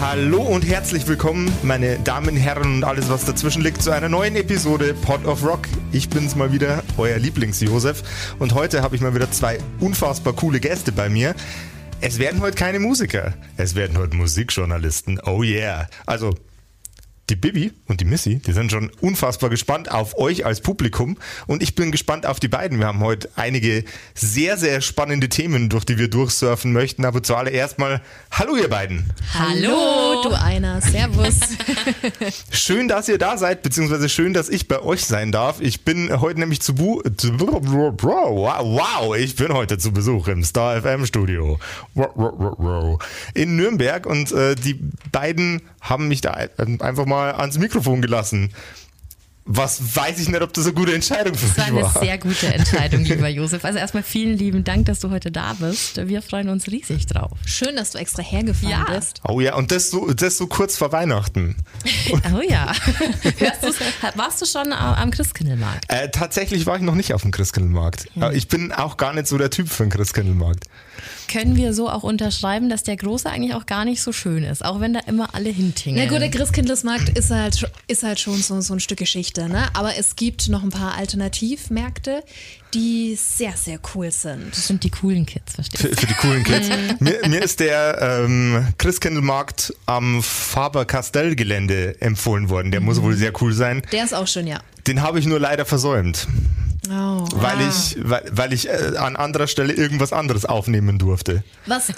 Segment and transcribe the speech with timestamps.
[0.00, 4.36] Hallo und herzlich willkommen, meine Damen, Herren und alles, was dazwischen liegt, zu einer neuen
[4.36, 5.66] Episode Pot of Rock.
[5.90, 8.34] Ich bin's mal wieder, euer Lieblings-Josef.
[8.38, 11.34] Und heute habe ich mal wieder zwei unfassbar coole Gäste bei mir.
[12.00, 15.20] Es werden heute keine Musiker, es werden heute Musikjournalisten.
[15.26, 15.88] Oh yeah.
[16.06, 16.32] Also
[17.30, 21.62] die Bibi und die Missy, die sind schon unfassbar gespannt auf euch als Publikum und
[21.62, 22.78] ich bin gespannt auf die beiden.
[22.78, 27.78] Wir haben heute einige sehr, sehr spannende Themen, durch die wir durchsurfen möchten, aber zuallererst
[27.78, 29.10] mal Hallo ihr beiden.
[29.34, 31.40] Hallo, du einer, Servus.
[32.50, 35.60] schön, dass ihr da seid, beziehungsweise schön, dass ich bei euch sein darf.
[35.60, 40.80] Ich bin heute nämlich zu, Bu zu wow, ich bin heute zu Besuch im Star
[40.80, 41.58] FM Studio
[43.34, 44.80] in Nürnberg und äh, die
[45.12, 48.52] beiden haben mich da einfach mal ans Mikrofon gelassen.
[49.50, 51.80] Was weiß ich nicht, ob das eine gute Entscheidung für mich war.
[51.80, 53.64] Das war eine sehr gute Entscheidung, lieber Josef.
[53.64, 56.06] Also erstmal vielen lieben Dank, dass du heute da bist.
[56.06, 57.38] Wir freuen uns riesig drauf.
[57.46, 58.94] Schön, dass du extra hergefahren ja.
[58.94, 59.22] bist.
[59.26, 61.56] Oh ja, und das so, das so kurz vor Weihnachten.
[62.12, 62.74] oh ja.
[64.16, 65.86] warst du schon am Christkindlmarkt?
[65.88, 68.10] Äh, tatsächlich war ich noch nicht auf dem Christkindlmarkt.
[68.12, 68.30] Hm.
[68.34, 70.66] Ich bin auch gar nicht so der Typ für den Christkindlmarkt
[71.28, 74.64] können wir so auch unterschreiben, dass der Große eigentlich auch gar nicht so schön ist,
[74.64, 76.04] auch wenn da immer alle hintingeln.
[76.04, 79.68] Na gut, der Christkindlesmarkt ist halt, ist halt schon so, so ein Stück Geschichte, ne?
[79.74, 82.24] aber es gibt noch ein paar Alternativmärkte,
[82.74, 84.50] die sehr, sehr cool sind.
[84.50, 85.88] Das sind die coolen Kids, verstehst du?
[85.88, 86.68] Für, für die coolen Kids.
[86.78, 86.96] Mhm.
[87.00, 92.70] mir, mir, ist der ähm, Christkindlmarkt am Faber-Castell-Gelände empfohlen worden.
[92.70, 92.86] Der mhm.
[92.86, 93.82] muss wohl sehr cool sein.
[93.92, 94.60] Der ist auch schön, ja.
[94.86, 96.26] Den habe ich nur leider versäumt.
[96.90, 97.68] Oh, weil, ah.
[97.68, 101.44] ich, weil, weil ich äh, an anderer Stelle irgendwas anderes aufnehmen durfte.
[101.66, 101.92] Was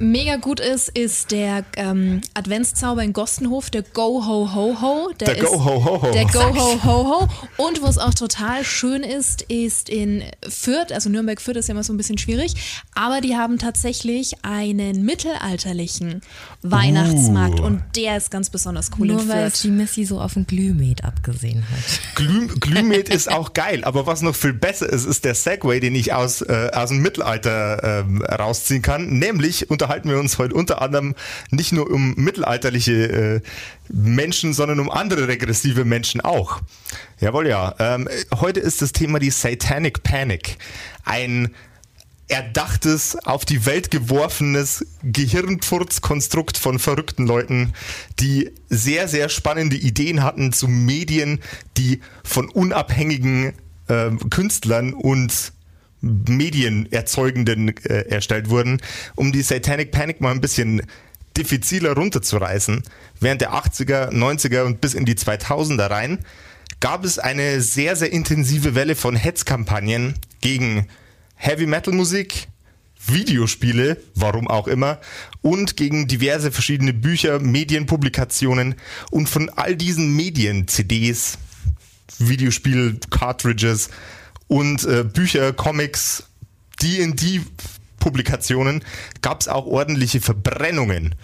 [0.00, 5.10] mega gut ist, ist der ähm, Adventszauber in Gostenhof, der Go Ho Ho Ho.
[5.20, 6.10] Der, der Go Ho Ho Ho.
[6.12, 7.28] Der Go Ho Ho Ho.
[7.56, 11.84] Und wo es auch total schön ist, ist in Fürth, also Nürnberg-Fürth ist ja immer
[11.84, 12.54] so ein bisschen schwierig,
[12.94, 16.22] aber die haben tatsächlich einen mittelalterlichen
[16.62, 17.64] Weihnachtsmarkt uh.
[17.64, 21.04] und der ist ganz besonders cool Nur in weil die Missy so auf den Glühmet
[21.04, 22.14] abgesehen hat.
[22.14, 25.94] Glüh, Glühmet ist auch geil, aber was noch viel besser ist, ist der Segway, den
[25.94, 30.54] ich aus, äh, aus dem Mittelalter ähm, rausziehen kann, nämlich unter unterhalten wir uns heute
[30.54, 31.16] unter anderem
[31.50, 33.40] nicht nur um mittelalterliche äh,
[33.88, 36.60] Menschen, sondern um andere regressive Menschen auch.
[37.18, 37.74] Jawohl, ja.
[37.80, 38.08] Ähm,
[38.40, 40.58] heute ist das Thema die Satanic Panic.
[41.04, 41.52] Ein
[42.28, 47.72] erdachtes, auf die Welt geworfenes Gehirnfurzkonstrukt von verrückten Leuten,
[48.20, 51.40] die sehr, sehr spannende Ideen hatten zu Medien,
[51.76, 53.54] die von unabhängigen
[53.90, 55.52] äh, Künstlern und
[56.00, 58.80] Medienerzeugenden äh, erstellt wurden,
[59.16, 60.82] um die Satanic Panic mal ein bisschen
[61.36, 62.82] diffiziler runterzureißen.
[63.20, 66.18] Während der 80er, 90er und bis in die 2000er rein
[66.80, 70.86] gab es eine sehr, sehr intensive Welle von Hetzkampagnen gegen
[71.36, 72.48] Heavy Metal Musik,
[73.06, 75.00] Videospiele, warum auch immer,
[75.42, 78.74] und gegen diverse verschiedene Bücher, Medienpublikationen
[79.10, 81.38] und von all diesen Medien, CDs,
[82.18, 83.90] Videospiel, Cartridges,
[84.50, 86.24] und äh, Bücher, Comics,
[86.82, 88.82] D&D-Publikationen
[89.22, 91.14] gab es auch ordentliche Verbrennungen.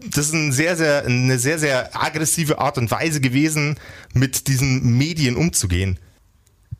[0.00, 3.76] Das ist ein sehr, sehr, eine sehr, sehr aggressive Art und Weise gewesen,
[4.14, 5.98] mit diesen Medien umzugehen.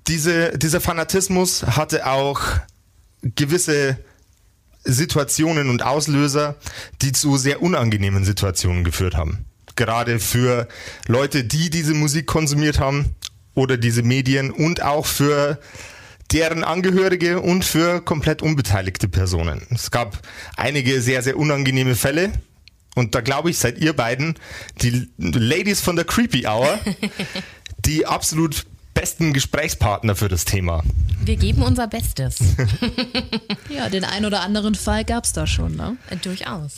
[0.09, 2.41] Diese, dieser Fanatismus hatte auch
[3.21, 3.99] gewisse
[4.85, 6.57] Situationen und Auslöser,
[7.03, 9.45] die zu sehr unangenehmen Situationen geführt haben.
[9.77, 10.67] Gerade für
[11.09, 13.15] Leute, die diese Musik konsumiert haben
[13.55, 15.59] oder diese Medien und auch für
[16.33, 19.63] deren Angehörige und für komplett unbeteiligte Personen.
[19.71, 20.19] Es gab
[20.57, 22.33] einige sehr, sehr unangenehme Fälle.
[22.95, 24.35] Und da glaube ich, seid ihr beiden
[24.83, 26.79] die Ladies von der Creepy Hour,
[27.85, 30.83] die absolut besten Gesprächspartner für das Thema.
[31.25, 32.39] Wir geben unser Bestes.
[33.69, 35.97] ja, den ein oder anderen Fall gab es da schon, ne?
[36.11, 36.77] Äh, durchaus.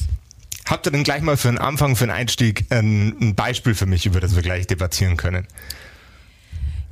[0.65, 3.87] Habt ihr denn gleich mal für einen Anfang, für einen Einstieg ein, ein Beispiel für
[3.87, 5.47] mich, über das wir gleich debattieren können?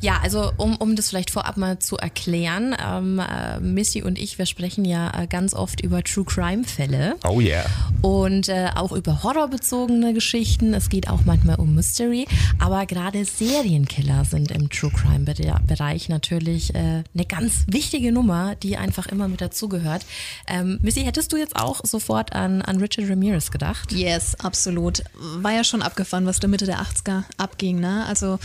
[0.04, 4.36] Ja, also um, um das vielleicht vorab mal zu erklären, ähm, äh, Missy und ich,
[4.36, 7.16] wir sprechen ja äh, ganz oft über True Crime-Fälle.
[7.26, 7.64] Oh yeah.
[8.02, 10.74] Und äh, auch über horrorbezogene Geschichten.
[10.74, 12.26] Es geht auch manchmal um Mystery.
[12.58, 19.06] Aber gerade Serienkiller sind im True Crime-Bereich natürlich äh, eine ganz wichtige Nummer, die einfach
[19.06, 20.04] immer mit dazugehört.
[20.46, 23.90] Ähm, Missy, hättest du jetzt auch sofort an, an Richard Ramirez gedacht?
[23.90, 25.02] Yes, absolut.
[25.14, 27.80] War ja schon abgefahren, was da Mitte der 80er abging.
[27.80, 28.04] Ne?
[28.06, 28.38] Also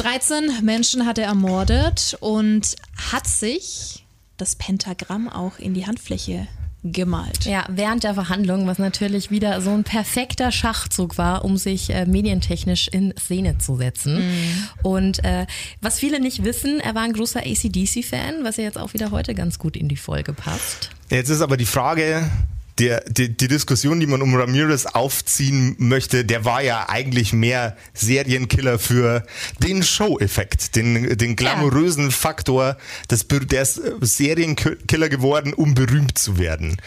[0.00, 2.74] 13 Menschen hat er ermordet und
[3.12, 4.06] hat sich
[4.38, 6.48] das Pentagramm auch in die Handfläche
[6.82, 7.44] gemalt.
[7.44, 12.06] Ja, während der Verhandlung, was natürlich wieder so ein perfekter Schachzug war, um sich äh,
[12.06, 14.20] medientechnisch in Szene zu setzen.
[14.20, 14.68] Mhm.
[14.82, 15.44] Und äh,
[15.82, 19.34] was viele nicht wissen, er war ein großer ACDC-Fan, was ja jetzt auch wieder heute
[19.34, 20.88] ganz gut in die Folge passt.
[21.10, 22.30] Jetzt ist aber die Frage,
[22.80, 27.76] der, die, die Diskussion, die man um Ramirez aufziehen möchte, der war ja eigentlich mehr
[27.92, 29.24] Serienkiller für
[29.58, 32.10] den Show-Effekt, den, den glamourösen ja.
[32.10, 32.78] Faktor.
[33.08, 36.78] Das, der ist Serienkiller geworden, um berühmt zu werden.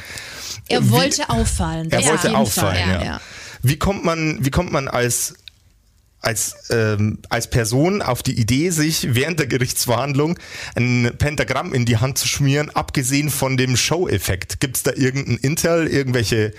[0.68, 1.92] Er wollte wie, auffallen.
[1.92, 3.04] Er wollte auffallen, ja.
[3.04, 3.22] ja.
[3.62, 5.36] Wie kommt man, wie kommt man als
[6.24, 10.40] als, ähm, als Person auf die Idee, sich während der Gerichtsverhandlung
[10.76, 14.60] ein Pentagramm in die Hand zu schmieren, abgesehen von dem Show-Effekt?
[14.60, 16.54] Gibt es da irgendein Intel, irgendwelche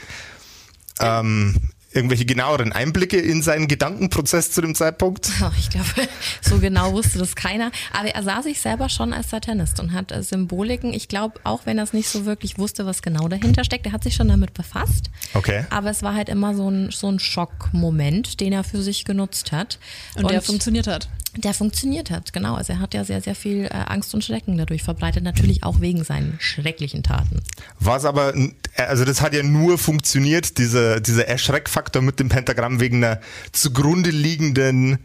[1.01, 1.57] ähm,
[1.95, 5.31] irgendwelche genaueren Einblicke in seinen Gedankenprozess zu dem Zeitpunkt?
[5.43, 5.89] Oh, ich glaube,
[6.43, 7.71] so genau wusste das keiner.
[7.93, 10.93] Aber er sah sich selber schon als Satanist und hat äh, Symboliken.
[10.93, 13.93] Ich glaube, auch wenn er es nicht so wirklich wusste, was genau dahinter steckt, er
[13.93, 15.11] hat sich schon damit befasst.
[15.35, 15.65] Okay.
[15.71, 19.53] Aber es war halt immer so ein, so ein Schockmoment, den er für sich genutzt
[19.53, 19.79] hat.
[20.17, 22.55] Und, und der funktioniert hat der funktioniert hat, genau.
[22.55, 25.81] Also er hat ja sehr, sehr viel äh, Angst und Schrecken dadurch verbreitet, natürlich auch
[25.81, 27.43] wegen seinen schrecklichen Taten.
[27.81, 28.35] Was aber,
[28.77, 33.21] also das hat ja nur funktioniert, dieser, dieser Erschreckfaktor mit dem Pentagramm wegen einer
[33.53, 34.99] zugrunde liegenden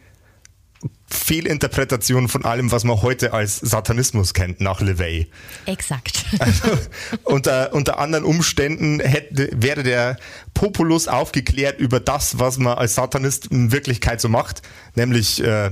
[1.12, 5.28] Fehlinterpretation von allem, was man heute als Satanismus kennt, nach LeVay.
[5.66, 6.26] Exakt.
[6.40, 6.78] Also,
[7.24, 10.18] unter, unter anderen Umständen hätte, wäre der
[10.54, 14.62] Populus aufgeklärt über das, was man als Satanist in Wirklichkeit so macht,
[14.96, 15.72] nämlich äh,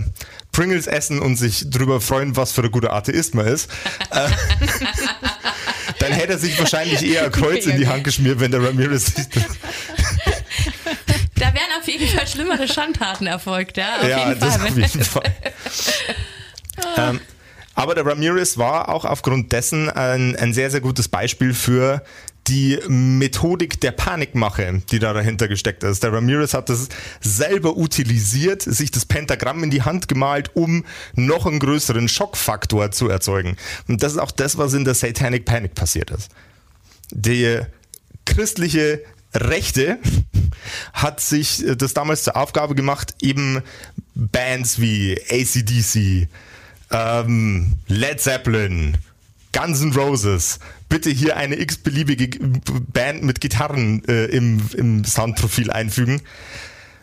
[0.58, 3.70] Pringles essen und sich darüber freuen, was für ein guter Atheist man ist.
[4.10, 4.28] Äh,
[6.00, 9.06] dann hätte er sich wahrscheinlich eher ein Kreuz in die Hand geschmiert, wenn der Ramirez
[9.06, 9.28] sich
[11.36, 13.98] da wären auf jeden Fall schlimmere Schandtaten erfolgt, ja?
[13.98, 14.68] Auf ja, jeden das Fall.
[14.68, 15.36] auf jeden Fall.
[16.98, 17.22] ähm,
[17.76, 22.04] aber der Ramirez war auch aufgrund dessen ein, ein sehr, sehr gutes Beispiel für
[22.48, 26.04] die Methodik der Panikmache, die da dahinter gesteckt ist.
[26.04, 26.90] Der Ramirez hat das
[27.22, 30.86] selber utilisiert, sich das Pentagramm in die Hand gemalt, um
[31.16, 33.58] noch einen größeren Schockfaktor zu erzeugen.
[33.88, 36.30] Und das ist auch das, was in der Satanic Panic passiert ist.
[37.12, 37.60] Die
[38.26, 39.02] christliche
[39.34, 40.00] Rechte
[40.94, 43.62] hat sich äh, das damals zur Aufgabe gemacht, eben
[44.16, 46.28] Bands wie ACDC,
[46.92, 48.98] ähm, Led Zeppelin,
[49.54, 50.60] Guns N' Roses,
[50.90, 52.40] bitte hier eine x-beliebige
[52.94, 56.22] Band mit Gitarren äh, im, im Soundprofil einfügen,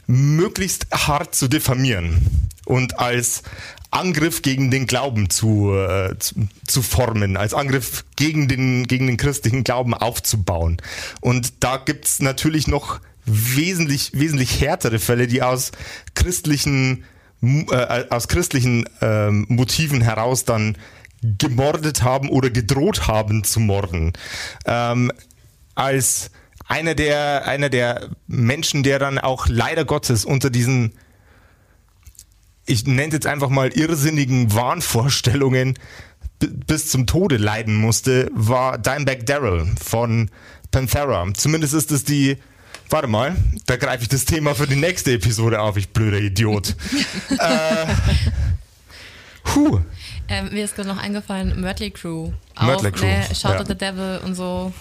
[0.07, 3.43] möglichst hart zu diffamieren und als
[3.91, 9.17] Angriff gegen den Glauben zu, äh, zu, zu, formen, als Angriff gegen den, gegen den
[9.17, 10.79] christlichen Glauben aufzubauen.
[11.21, 15.71] Und da gibt's natürlich noch wesentlich, wesentlich härtere Fälle, die aus
[16.15, 17.05] christlichen,
[17.43, 20.77] äh, aus christlichen äh, Motiven heraus dann
[21.39, 24.13] gemordet haben oder gedroht haben zu morden.
[24.67, 25.13] Ähm,
[25.75, 26.31] als
[26.67, 30.95] einer der, einer der Menschen, der dann auch leider Gottes unter diesen
[32.67, 35.79] ich nenne jetzt einfach mal irrsinnigen Wahnvorstellungen
[36.39, 40.31] bis zum Tode leiden musste, war Dimebag Daryl von
[40.71, 41.27] Panthera.
[41.35, 42.39] Zumindest ist es die.
[42.91, 43.35] Warte mal,
[43.67, 46.77] da greife ich das Thema für die nächste Episode auf, ich blöder Idiot.
[47.31, 47.87] äh,
[49.55, 49.81] huh.
[50.29, 52.33] Ähm, mir ist gerade noch eingefallen, Mötley Crew.
[52.55, 53.07] Auch, Mötley Crew.
[53.07, 53.65] Ne, Shout ja.
[53.65, 54.73] the Devil und so.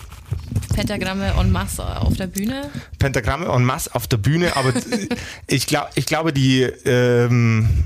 [0.74, 2.70] Pentagramme en masse auf der Bühne?
[2.98, 4.74] Pentagramme en masse auf der Bühne, aber
[5.48, 6.62] ich, glaub, ich glaube, die.
[6.64, 7.86] Ähm,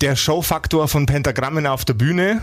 [0.00, 2.40] der Showfaktor von Pentagrammen auf der Bühne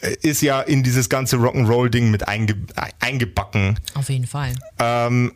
[0.00, 2.54] äh, ist ja in dieses ganze Rock'n'Roll-Ding mit einge
[3.00, 3.78] eingebacken.
[3.94, 4.54] Auf jeden Fall.
[4.78, 5.32] Ähm,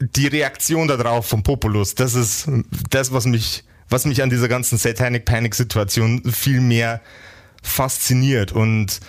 [0.00, 2.48] die Reaktion darauf vom Populus, das ist
[2.90, 7.00] das, was mich, was mich an dieser ganzen Satanic Panic-Situation viel mehr
[7.62, 8.52] fasziniert.
[8.52, 9.00] Und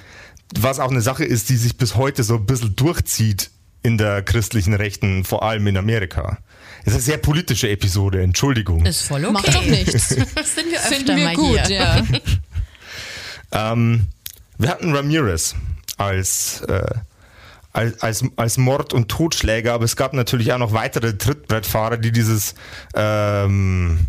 [0.56, 3.52] was auch eine Sache ist, die sich bis heute so ein bisschen durchzieht
[3.84, 6.40] in der christlichen Rechten, vor allem in Amerika.
[6.82, 8.86] Es ist eine sehr politische Episode, Entschuldigung.
[8.86, 9.34] Ist voll okay.
[9.34, 10.16] Macht doch nichts.
[10.36, 11.78] Das sind wir öfter Finden wir mal gut, hier.
[11.78, 12.04] ja.
[13.74, 14.08] ähm,
[14.58, 15.56] wir hatten Ramirez
[15.98, 16.82] als, äh,
[17.74, 22.12] als, als, als Mord- und Totschläger, aber es gab natürlich auch noch weitere Trittbrettfahrer, die
[22.12, 22.56] dieses
[22.94, 24.06] ähm,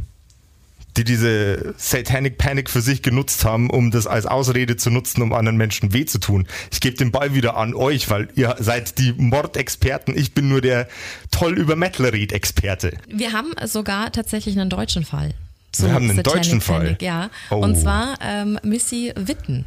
[0.96, 5.32] die diese Satanic Panic für sich genutzt haben, um das als Ausrede zu nutzen, um
[5.32, 6.46] anderen Menschen weh zu tun.
[6.72, 10.16] Ich gebe den Ball wieder an euch, weil ihr seid die Mordexperten.
[10.16, 10.88] Ich bin nur der
[11.30, 12.96] toll über Metal red Experte.
[13.08, 15.34] Wir haben sogar tatsächlich einen deutschen Fall.
[15.76, 16.84] Wir haben einen Satanic deutschen Fall.
[16.84, 17.30] Panic, Ja.
[17.50, 17.56] Oh.
[17.56, 19.64] Und zwar ähm, Missy Witten.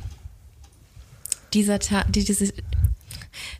[1.53, 2.51] Dieser Ta die, diese,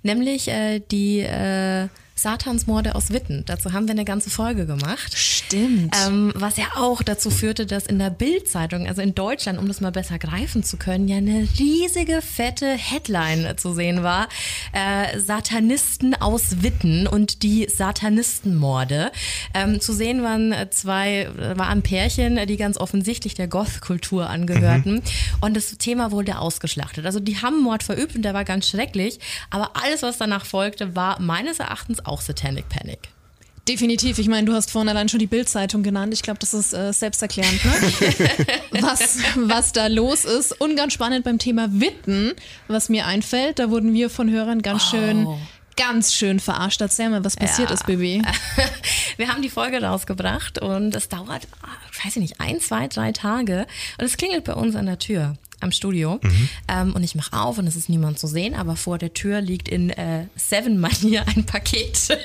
[0.01, 3.43] nämlich äh, die äh, Satansmorde aus Witten.
[3.45, 5.17] Dazu haben wir eine ganze Folge gemacht.
[5.17, 5.95] Stimmt.
[6.05, 9.81] Ähm, was ja auch dazu führte, dass in der Bild-Zeitung, also in Deutschland, um das
[9.81, 14.29] mal besser greifen zu können, ja eine riesige, fette Headline zu sehen war.
[14.73, 19.11] Äh, Satanisten aus Witten und die Satanistenmorde.
[19.53, 25.01] Ähm, zu sehen waren zwei, war ein Pärchen, die ganz offensichtlich der Goth-Kultur angehörten.
[25.41, 27.05] Und das Thema wurde ausgeschlachtet.
[27.05, 29.19] Also die haben Mord verübt und der war ganz schrecklich.
[29.49, 33.09] Aber alles, was danach folgte, war meines Erachtens auch Satanic Panic.
[33.67, 34.19] Definitiv.
[34.19, 36.13] Ich meine, du hast vorhin allein schon die Bild-Zeitung genannt.
[36.13, 37.71] Ich glaube, das ist äh, selbsterklärend, ne?
[38.81, 40.59] was, was da los ist.
[40.59, 42.33] Und ganz spannend beim Thema Witten,
[42.67, 45.25] was mir einfällt, da wurden wir von Hörern ganz schön,
[45.77, 46.81] ganz schön verarscht.
[46.81, 47.75] Erzähl mal, was passiert Ja.
[47.75, 48.21] ist, Baby.
[49.17, 51.67] Wir haben die Folge rausgebracht und es dauert, ah,
[52.03, 53.65] weiß ich nicht, ein, zwei, drei Tage
[53.99, 56.19] und es klingelt bei uns an der Tür am Studio.
[56.67, 59.41] Ähm, und ich mache auf und es ist niemand zu sehen, aber vor der Tür
[59.41, 62.17] liegt in äh, Seven Manier ein Paket.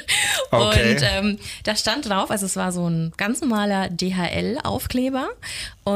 [0.50, 0.92] Okay.
[0.92, 5.28] und ähm, da stand drauf, also es war so ein ganz normaler DHL-Aufkleber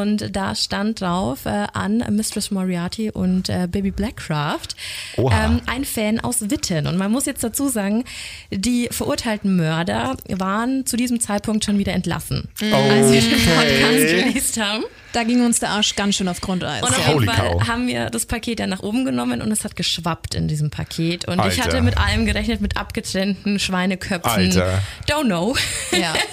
[0.00, 4.68] und da stand drauf äh, an Mistress Moriarty und äh, Baby Blackcraft
[5.16, 6.86] ähm, ein Fan aus Witten.
[6.86, 8.04] Und man muss jetzt dazu sagen,
[8.50, 14.22] die verurteilten Mörder waren zu diesem Zeitpunkt schon wieder entlassen, als wir den Podcast Okay.
[14.24, 14.84] released haben.
[15.12, 16.82] Da ging uns der Arsch ganz schön auf Grundeis.
[16.82, 17.68] Und auf Holy jeden Fall cow.
[17.68, 21.26] haben wir das Paket dann nach oben genommen und es hat geschwappt in diesem Paket.
[21.28, 21.64] Und ich Alter.
[21.64, 24.30] hatte mit allem gerechnet, mit abgetrennten Schweineköpfen.
[24.30, 24.82] Alter.
[25.08, 25.54] Don't know.
[25.92, 26.14] Ja.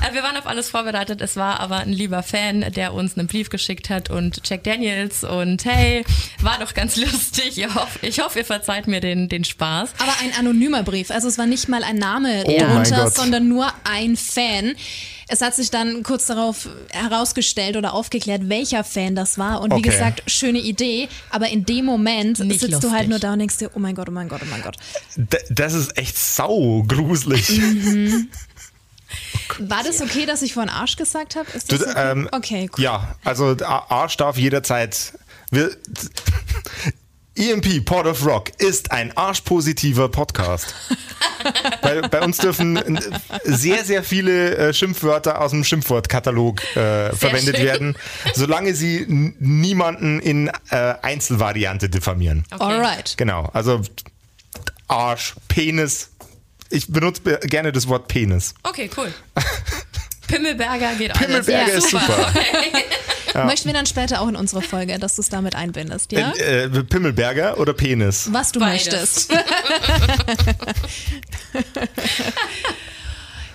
[0.00, 1.20] Äh, Wir waren auf alles vorbereitet.
[1.20, 5.22] Es war aber ein lieber Fan, der uns einen Brief geschickt hat und Jack Daniels
[5.24, 6.04] und hey,
[6.40, 7.58] war doch ganz lustig.
[7.58, 9.90] Ich hoffe, ich hoffe ihr verzeiht mir den, den Spaß.
[9.98, 11.10] Aber ein anonymer Brief.
[11.10, 14.74] Also es war nicht mal ein Name Oh drunter, sondern nur ein Fan.
[15.26, 19.62] Es hat sich dann kurz darauf herausgestellt oder aufgeklärt, welcher Fan das war.
[19.62, 19.88] Und wie Okay.
[19.90, 21.08] gesagt, schöne Idee.
[21.30, 23.08] Aber in dem Moment Nicht sitzt du halt lustig.
[23.08, 24.76] nur da und denkst dir, oh mein Gott, oh mein Gott, oh mein Gott.
[25.16, 27.58] D das ist echt sau gruselig.
[29.58, 31.50] War das okay, dass ich vorhin Arsch gesagt habe?
[31.52, 32.10] Ist Du, das okay?
[32.12, 32.84] ähm, okay, cool.
[32.84, 35.12] Ja, also Arsch darf jederzeit.
[35.50, 35.70] Wir,
[37.36, 40.72] EMP Port of Rock ist ein arschpositiver Podcast.
[41.82, 43.00] bei, bei uns dürfen äh,
[43.44, 47.64] sehr, sehr viele äh, Schimpfwörter aus dem Schimpfwortkatalog äh, verwendet schön.
[47.64, 47.96] werden,
[48.34, 52.44] solange sie niemanden in äh, Einzelvariante diffamieren.
[52.50, 53.14] Alright.
[53.16, 53.82] Genau, also
[54.86, 56.10] Arsch, Penis.
[56.74, 58.52] Ich benutze be- gerne das Wort Penis.
[58.64, 59.12] Okay, cool.
[60.26, 61.84] Pimmelberger geht Pimmelberger alles.
[61.84, 62.32] ist super.
[63.46, 66.32] Möchten wir dann später auch in unsere Folge, dass du es damit einbindest, ja?
[66.32, 68.28] Äh, äh, Pimmelberger oder Penis?
[68.32, 69.28] Was du Beides.
[69.28, 69.32] möchtest.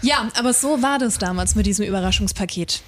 [0.02, 2.82] ja, aber so war das damals mit diesem Überraschungspaket.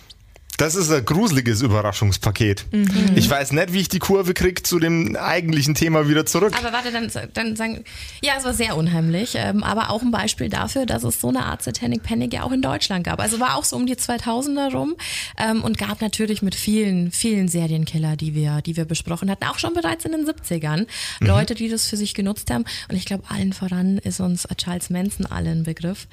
[0.62, 2.66] Das ist ein gruseliges Überraschungspaket.
[2.72, 2.88] Mhm.
[3.16, 6.54] Ich weiß nicht, wie ich die Kurve kriege zu dem eigentlichen Thema wieder zurück.
[6.56, 7.84] Aber warte, dann, dann sagen,
[8.22, 11.46] ja, es war sehr unheimlich, ähm, aber auch ein Beispiel dafür, dass es so eine
[11.46, 13.20] Art Satanic Panic ja auch in Deutschland gab.
[13.20, 14.94] Also war auch so um die 2000er rum
[15.40, 19.58] ähm, und gab natürlich mit vielen, vielen Serienkiller, die wir, die wir besprochen hatten, auch
[19.58, 20.86] schon bereits in den 70ern,
[21.22, 21.28] Mhm.
[21.28, 22.66] Leute, die das für sich genutzt haben.
[22.88, 26.06] Und ich glaube, allen voran ist uns Charles Manson allen Begriff.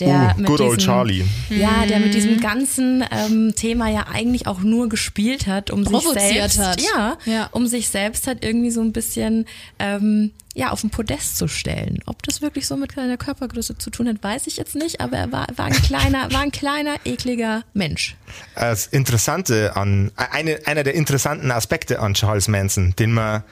[0.00, 1.24] Der Oh, mit good old diesem- Charlie.
[1.50, 6.02] Ja, der mit diesem ganzen ähm, Thema ja eigentlich auch nur gespielt hat, um sich
[6.08, 6.80] selbst, hat.
[6.80, 7.48] Ja, Ja.
[7.52, 9.46] um sich selbst halt irgendwie so ein bisschen
[9.78, 12.00] ähm, ja auf den Podest zu stellen.
[12.06, 15.00] Ob das wirklich so mit seiner Körpergröße zu tun hat, weiß ich jetzt nicht.
[15.00, 18.16] Aber er war, war ein kleiner, war ein kleiner ekliger Mensch.
[18.54, 23.44] Das Interessante an, eine, einer der interessanten Aspekte an Charles Manson, den man,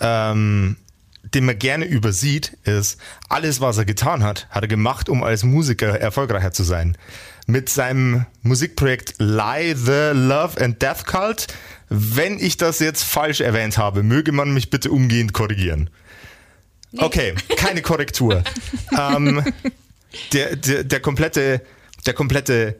[0.00, 0.76] ähm,
[1.34, 5.44] den man gerne übersieht, ist, alles, was er getan hat, hat er gemacht, um als
[5.44, 6.96] Musiker erfolgreicher zu sein.
[7.50, 11.46] Mit seinem Musikprojekt Lie, The Love and Death Cult.
[11.88, 15.88] Wenn ich das jetzt falsch erwähnt habe, möge man mich bitte umgehend korrigieren.
[16.98, 18.44] Okay, keine Korrektur.
[18.98, 19.42] ähm,
[20.34, 21.62] der, der, der komplette,
[22.04, 22.76] der komplette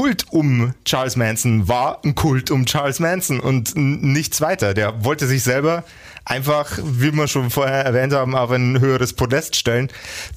[0.00, 4.72] Kult um Charles Manson war ein Kult um Charles Manson und nichts weiter.
[4.72, 5.84] Der wollte sich selber
[6.24, 9.88] einfach, wie wir schon vorher erwähnt haben, auf ein höheres Podest stellen.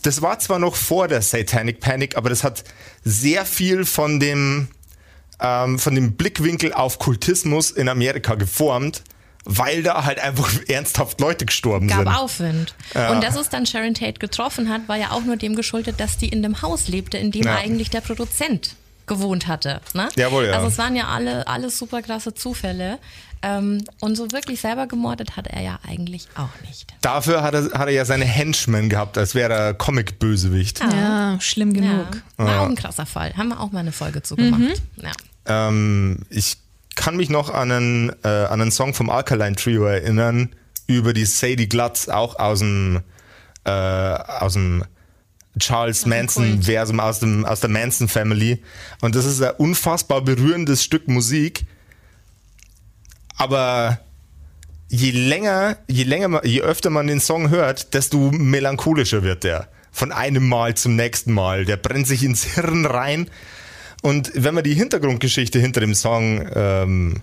[0.01, 2.65] Das war zwar noch vor der Satanic Panic, aber das hat
[3.05, 4.67] sehr viel von dem,
[5.39, 9.01] ähm, von dem Blickwinkel auf Kultismus in Amerika geformt,
[9.45, 12.07] weil da halt einfach ernsthaft Leute gestorben Gab sind.
[12.09, 12.75] Aufwind.
[13.11, 16.17] Und dass es dann Sharon Tate getroffen hat, war ja auch nur dem geschuldet, dass
[16.17, 17.55] die in dem Haus lebte, in dem Ja.
[17.55, 18.75] eigentlich der Produzent
[19.07, 19.81] gewohnt hatte.
[19.93, 20.09] Ne?
[20.15, 20.53] Jawohl, ja.
[20.53, 22.99] Also es waren ja alle, alles super krasse Zufälle.
[23.45, 26.93] Ähm, und so wirklich selber gemordet hat er ja eigentlich auch nicht.
[27.01, 30.79] Dafür hat er, hat er ja seine Henchmen gehabt, als wäre er Comic-Bösewicht.
[30.79, 32.07] Ja, schlimm genug.
[32.39, 33.35] Ja, war auch ein krasser Fall.
[33.35, 34.81] Haben wir auch mal eine Folge zu gemacht.
[34.95, 35.11] Ja.
[35.45, 36.57] Ähm, ich
[36.95, 40.49] kann mich noch an einen, äh, an einen Song vom Alkaline Trio erinnern,
[40.87, 43.01] über die Sadie Glutz, auch aus dem,
[43.65, 44.85] äh, aus dem
[45.59, 48.61] Charles Manson-Versum, aus, dem, aus der Manson Family.
[49.01, 51.65] Und das ist ein unfassbar berührendes Stück Musik.
[53.37, 53.99] Aber
[54.89, 59.67] je länger, je länger, je öfter man den Song hört, desto melancholischer wird der.
[59.91, 61.65] Von einem Mal zum nächsten Mal.
[61.65, 63.29] Der brennt sich ins Hirn rein.
[64.01, 67.21] Und wenn man die Hintergrundgeschichte hinter dem Song ähm,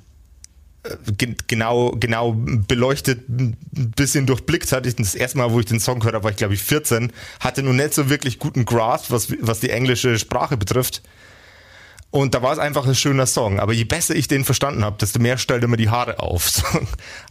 [1.46, 4.86] genau, genau beleuchtet, ein bisschen durchblickt hat.
[4.86, 7.12] Ich, das erste Mal, wo ich den Song gehört habe, war ich glaube ich 14,
[7.40, 11.02] hatte noch nicht so wirklich guten Grasp, was, was die englische Sprache betrifft.
[12.10, 13.60] Und da war es einfach ein schöner Song.
[13.60, 16.50] Aber je besser ich den verstanden habe, desto mehr stellt er mir die Haare auf.
[16.60, 16.64] So,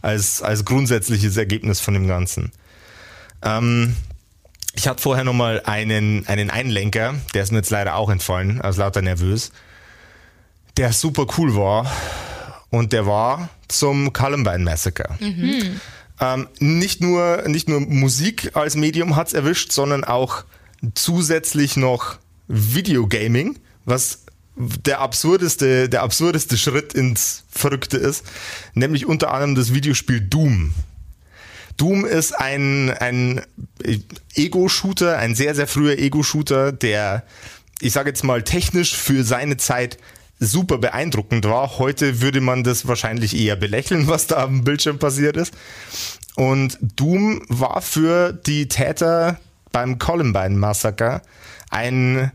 [0.00, 2.52] als, als grundsätzliches Ergebnis von dem Ganzen.
[3.42, 3.94] Ähm,
[4.74, 8.76] ich hatte vorher nochmal einen, einen Einlenker, der ist mir jetzt leider auch entfallen, aus
[8.76, 9.52] lauter nervös,
[10.76, 11.90] der super cool war.
[12.70, 15.16] Und der war zum Columbine Massacre.
[16.20, 20.44] Ähm, nicht, nur, nicht nur Musik als Medium hat's erwischt, sondern auch
[20.94, 24.24] zusätzlich noch Videogaming, was
[24.56, 28.24] der absurdeste, der absurdeste Schritt ins Verrückte ist,
[28.74, 30.74] nämlich unter anderem das Videospiel Doom.
[31.76, 33.40] Doom ist ein, ein
[34.34, 37.24] Ego-Shooter, ein sehr, sehr früher Ego-Shooter, der,
[37.80, 39.96] ich sage jetzt mal, technisch für seine Zeit
[40.40, 41.78] super beeindruckend war.
[41.78, 45.54] Heute würde man das wahrscheinlich eher belächeln, was da am Bildschirm passiert ist.
[46.34, 49.38] Und Doom war für die Täter
[49.72, 51.22] beim Columbine-Massaker
[51.70, 52.32] ein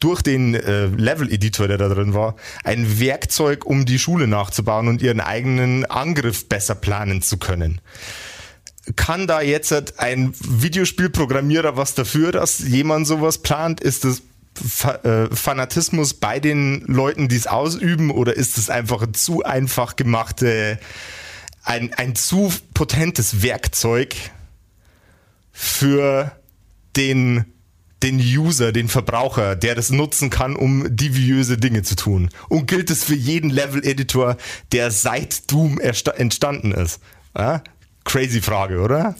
[0.00, 2.34] durch den äh, Level-Editor, der da drin war,
[2.64, 7.80] ein Werkzeug, um die Schule nachzubauen und ihren eigenen Angriff besser planen zu können.
[8.96, 13.80] Kann da jetzt ein Videospielprogrammierer was dafür, dass jemand sowas plant?
[13.80, 14.22] Ist das
[14.66, 19.42] Fa äh, Fanatismus bei den Leuten, die es ausüben, oder ist es einfach ein zu
[19.42, 20.78] einfach gemachte,
[21.62, 24.14] ein, ein zu potentes Werkzeug
[25.52, 26.32] für
[26.96, 27.44] den
[28.02, 32.30] den User, den Verbraucher, der das nutzen kann, um deviöse Dinge zu tun.
[32.48, 34.36] Und gilt es für jeden Level-Editor,
[34.72, 37.00] der seit Doom entstanden ist?
[37.36, 37.62] Ja?
[38.04, 39.16] Crazy Frage, oder?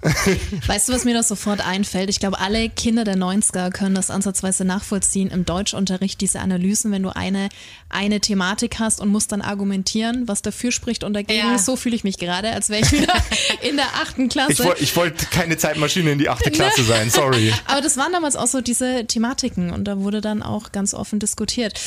[0.66, 2.08] Weißt du, was mir da sofort einfällt?
[2.08, 7.02] Ich glaube, alle Kinder der 90er können das ansatzweise nachvollziehen im Deutschunterricht, diese Analysen, wenn
[7.02, 7.48] du eine,
[7.88, 11.40] eine Thematik hast und musst dann argumentieren, was dafür spricht und dagegen.
[11.40, 11.58] Ja.
[11.58, 13.12] So fühle ich mich gerade, als wäre ich wieder
[13.68, 14.52] in der achten Klasse.
[14.52, 17.52] Ich, woll, ich wollte keine Zeitmaschine in die achte Klasse sein, sorry.
[17.66, 21.18] Aber das waren damals auch so diese Thematiken und da wurde dann auch ganz offen
[21.18, 21.78] diskutiert.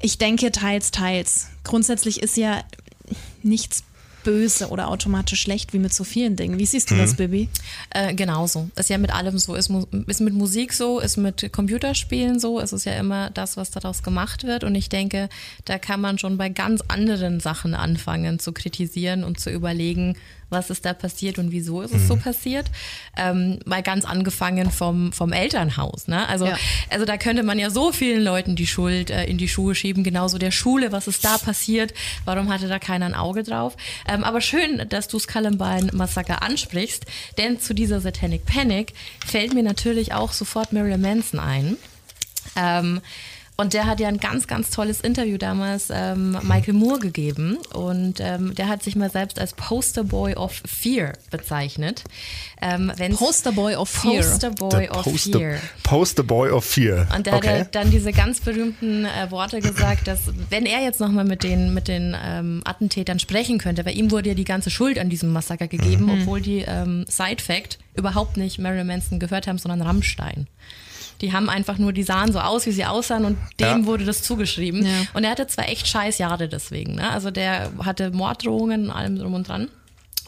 [0.00, 1.48] Ich denke teils, teils.
[1.62, 2.64] Grundsätzlich ist ja
[3.42, 3.84] nichts
[4.24, 6.58] böse oder automatisch schlecht, wie mit so vielen Dingen.
[6.58, 7.48] Wie siehst du das, Bibi?
[7.90, 8.68] Äh, genauso.
[8.76, 9.54] Ist ja mit allem so.
[9.54, 9.70] Ist,
[10.06, 12.60] ist mit Musik so, ist mit Computerspielen so.
[12.60, 14.64] Es ist ja immer das, was daraus gemacht wird.
[14.64, 15.28] Und ich denke,
[15.64, 20.16] da kann man schon bei ganz anderen Sachen anfangen zu kritisieren und zu überlegen,
[20.52, 22.66] was ist da passiert und wieso ist es so passiert.
[23.16, 26.06] Ähm, mal ganz angefangen vom, vom Elternhaus.
[26.08, 26.28] Ne?
[26.28, 26.56] Also, Ja.
[26.90, 30.04] also da könnte man ja so vielen Leuten die Schuld äh, in die Schuhe schieben,
[30.04, 33.76] genauso der Schule, was ist da passiert, warum hatte da keiner ein Auge drauf.
[34.08, 37.04] Ähm, aber schön, dass du das Columbine-Massaker ansprichst,
[37.38, 38.92] denn zu dieser Satanic Panic
[39.26, 41.76] fällt mir natürlich auch sofort Marilyn Manson ein.
[42.56, 43.00] Ähm,
[43.56, 47.58] und der hat ja ein ganz, ganz tolles Interview damals ähm, Michael Moore gegeben.
[47.74, 52.02] Und ähm, der hat sich mal selbst als Posterboy of Fear bezeichnet.
[52.60, 54.22] Ähm, wenn's- Posterboy of Fear.
[54.22, 55.58] Posterboy of Poster, Fear.
[55.82, 57.06] Poster Boy of Fear.
[57.14, 57.58] Und der hat okay.
[57.58, 61.74] ja dann diese ganz berühmten äh, Worte gesagt, dass wenn er jetzt nochmal mit den,
[61.74, 65.30] mit den ähm, Attentätern sprechen könnte, weil ihm wurde ja die ganze Schuld an diesem
[65.32, 66.22] Massaker gegeben, Mhm.
[66.22, 70.46] obwohl die ähm, Side Fact überhaupt nicht Marilyn Manson gehört haben, sondern Rammstein.
[71.22, 73.86] Die haben einfach nur, die sahen so aus, wie sie aussahen und dem Ja.
[73.86, 74.84] wurde das zugeschrieben.
[74.84, 74.90] Ja.
[75.14, 76.96] Und er hatte zwar echt scheiß Jahre deswegen.
[76.96, 77.08] Ne?
[77.10, 79.68] Also der hatte Morddrohungen und allem drum und dran.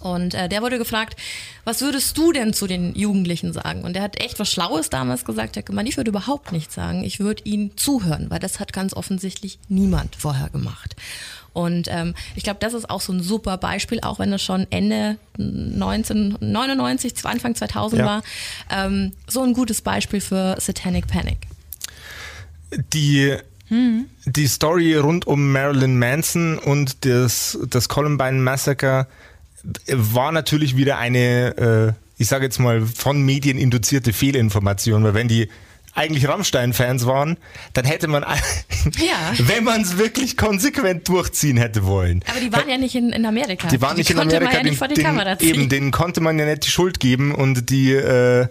[0.00, 1.16] Und äh, der wurde gefragt,
[1.64, 3.83] was würdest du denn zu den Jugendlichen sagen?
[3.85, 5.57] Und er hat echt was Schlaues damals gesagt.
[5.57, 7.04] Er hat gemeint, ich würde überhaupt nichts sagen.
[7.04, 10.94] Ich würde ihnen zuhören, weil das hat ganz offensichtlich niemand vorher gemacht.
[11.55, 14.67] Und ähm, ich glaube, das ist auch so ein super Beispiel, auch wenn es schon
[14.71, 18.07] Ende 1999, zu Anfang 2000 Ja.
[18.07, 18.23] war.
[18.71, 21.38] Ähm, so ein gutes Beispiel für Satanic Panic.
[22.93, 23.37] die,
[24.27, 29.07] die Story rund um Marilyn Manson und das, das Columbine Massacre
[29.88, 35.29] war natürlich wieder eine, äh, ich sage jetzt mal, von Medien induzierte Fehlinformation, weil wenn
[35.29, 35.49] die
[35.94, 37.37] eigentlich Rammstein-Fans waren,
[37.72, 39.33] dann hätte man, Ja.
[39.38, 42.22] wenn man es wirklich konsequent durchziehen hätte wollen.
[42.28, 43.68] Aber die waren ja nicht in, in Amerika.
[43.68, 45.54] Die waren nicht in konnte Amerika, man ja nicht vor die den, Kamera ziehen.
[45.54, 48.48] eben, denen konnte man ja nicht die Schuld geben und die, äh,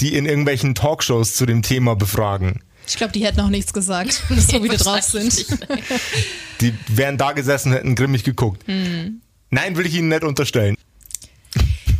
[0.00, 2.60] die in irgendwelchen Talkshows zu dem Thema befragen.
[2.88, 5.46] Ich glaube, die hätten auch nichts gesagt, so wie die drauf sind.
[6.60, 8.66] Die wären da gesessen, hätten grimmig geguckt.
[8.66, 9.20] Hm.
[9.50, 10.76] Nein, will ich Ihnen nicht unterstellen.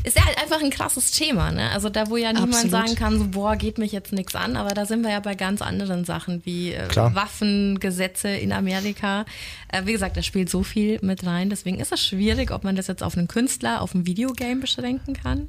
[0.06, 1.68] Ist ja halt einfach ein krasses Thema, ne?
[1.72, 2.70] Also da, wo ja niemand Absolut.
[2.70, 5.34] sagen kann, so, boah, geht mich jetzt nichts an, aber da sind wir ja bei
[5.34, 6.88] ganz anderen Sachen wie äh.
[6.94, 9.24] Waffengesetze in Amerika.
[9.66, 12.76] Äh, wie gesagt, da spielt so viel mit rein, deswegen ist es schwierig, ob man
[12.76, 15.48] das jetzt auf einen Künstler, auf ein Videogame beschränken kann.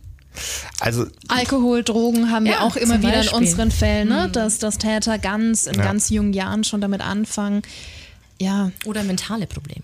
[0.79, 4.27] Also, Alkohol, Drogen haben wir Ja, auch immer wieder in unseren Fällen, ne?
[4.31, 5.83] dass, dass Täter ganz in Ja.
[5.83, 7.61] ganz jungen Jahren schon damit anfangen.
[8.39, 9.83] Ja, Oder mentale Probleme.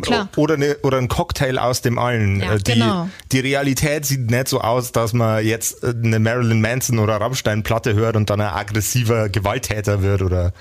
[0.00, 0.28] Klar.
[0.36, 2.40] Oder, eine, oder ein Cocktail aus dem allen.
[2.40, 3.08] Ja, Äh, die, genau.
[3.30, 7.94] die Realität sieht nicht so aus, dass man jetzt äh, eine Marilyn Manson oder Rammstein-Platte
[7.94, 10.52] hört und dann ein aggressiver Gewalttäter wird oder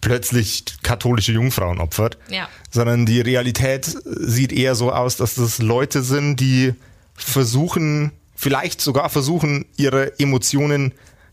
[0.00, 2.18] plötzlich katholische Jungfrauen opfert.
[2.28, 2.48] Ja.
[2.70, 6.74] Sondern die Realität sieht eher so aus, dass das Leute sind, die
[7.14, 10.92] versuchen, vielleicht sogar versuchen, ihre Emotionen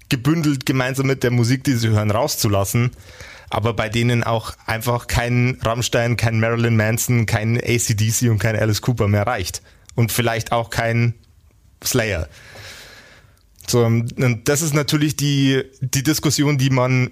[0.09, 2.91] gebündelt gemeinsam mit der Musik, die sie hören, rauszulassen.
[3.49, 8.81] Aber bei denen auch einfach kein Rammstein, kein Marilyn Manson, kein ACDC und kein Alice
[8.81, 9.61] Cooper mehr reicht.
[9.95, 11.13] Und vielleicht auch kein
[11.83, 12.27] Slayer.
[13.67, 17.11] So, und das ist natürlich die, die Diskussion, die man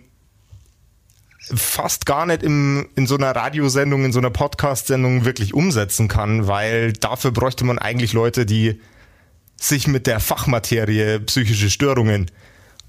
[1.53, 6.47] fast gar nicht im, in so einer Radiosendung, in so einer Podcast-Sendung wirklich umsetzen kann,
[6.47, 8.81] weil dafür bräuchte man eigentlich Leute, die
[9.55, 12.31] sich mit der Fachmaterie psychische Störungen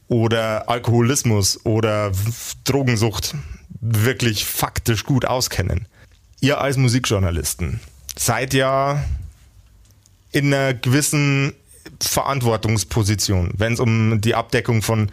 [0.08, 2.12] oder Alkoholismus oder
[2.64, 3.34] Drogensucht
[3.80, 5.86] wirklich faktisch gut auskennen.
[6.40, 7.80] Ihr als Musikjournalisten
[8.16, 9.04] seid ja
[10.32, 11.52] in einer gewissen
[12.00, 15.10] Verantwortungsposition, wenn es um die Abdeckung von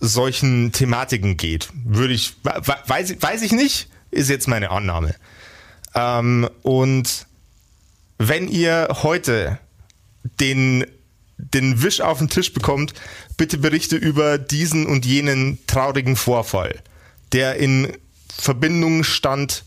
[0.00, 1.68] solchen Thematiken geht.
[1.84, 5.14] Würde ich, we- we- weiß, ich- weiß ich nicht, ist jetzt meine Annahme.
[5.94, 7.26] Ähm, und
[8.18, 9.58] wenn ihr heute
[10.40, 10.86] den,
[11.38, 12.94] den Wisch auf den Tisch bekommt,
[13.36, 16.80] bitte berichte über diesen und jenen traurigen Vorfall,
[17.32, 17.92] der in
[18.28, 19.64] Verbindung stand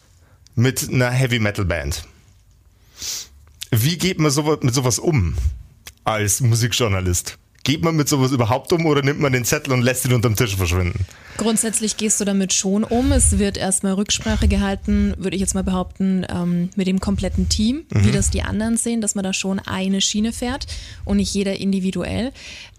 [0.56, 2.04] mit einer Heavy Metal Band.
[3.72, 5.36] Wie geht man sowas, mit sowas um
[6.04, 7.38] als Musikjournalist?
[7.70, 10.36] Geht man mit sowas überhaupt um oder nimmt man den Zettel und lässt ihn unterm
[10.36, 11.06] Tisch verschwinden?
[11.38, 13.12] Grundsätzlich gehst du damit schon um.
[13.12, 17.84] Es wird erstmal Rücksprache gehalten, würde ich jetzt mal behaupten, ähm, mit dem kompletten Team,
[17.92, 20.66] wie das die anderen sehen, dass man da schon eine Schiene fährt
[21.06, 22.32] und nicht jeder individuell.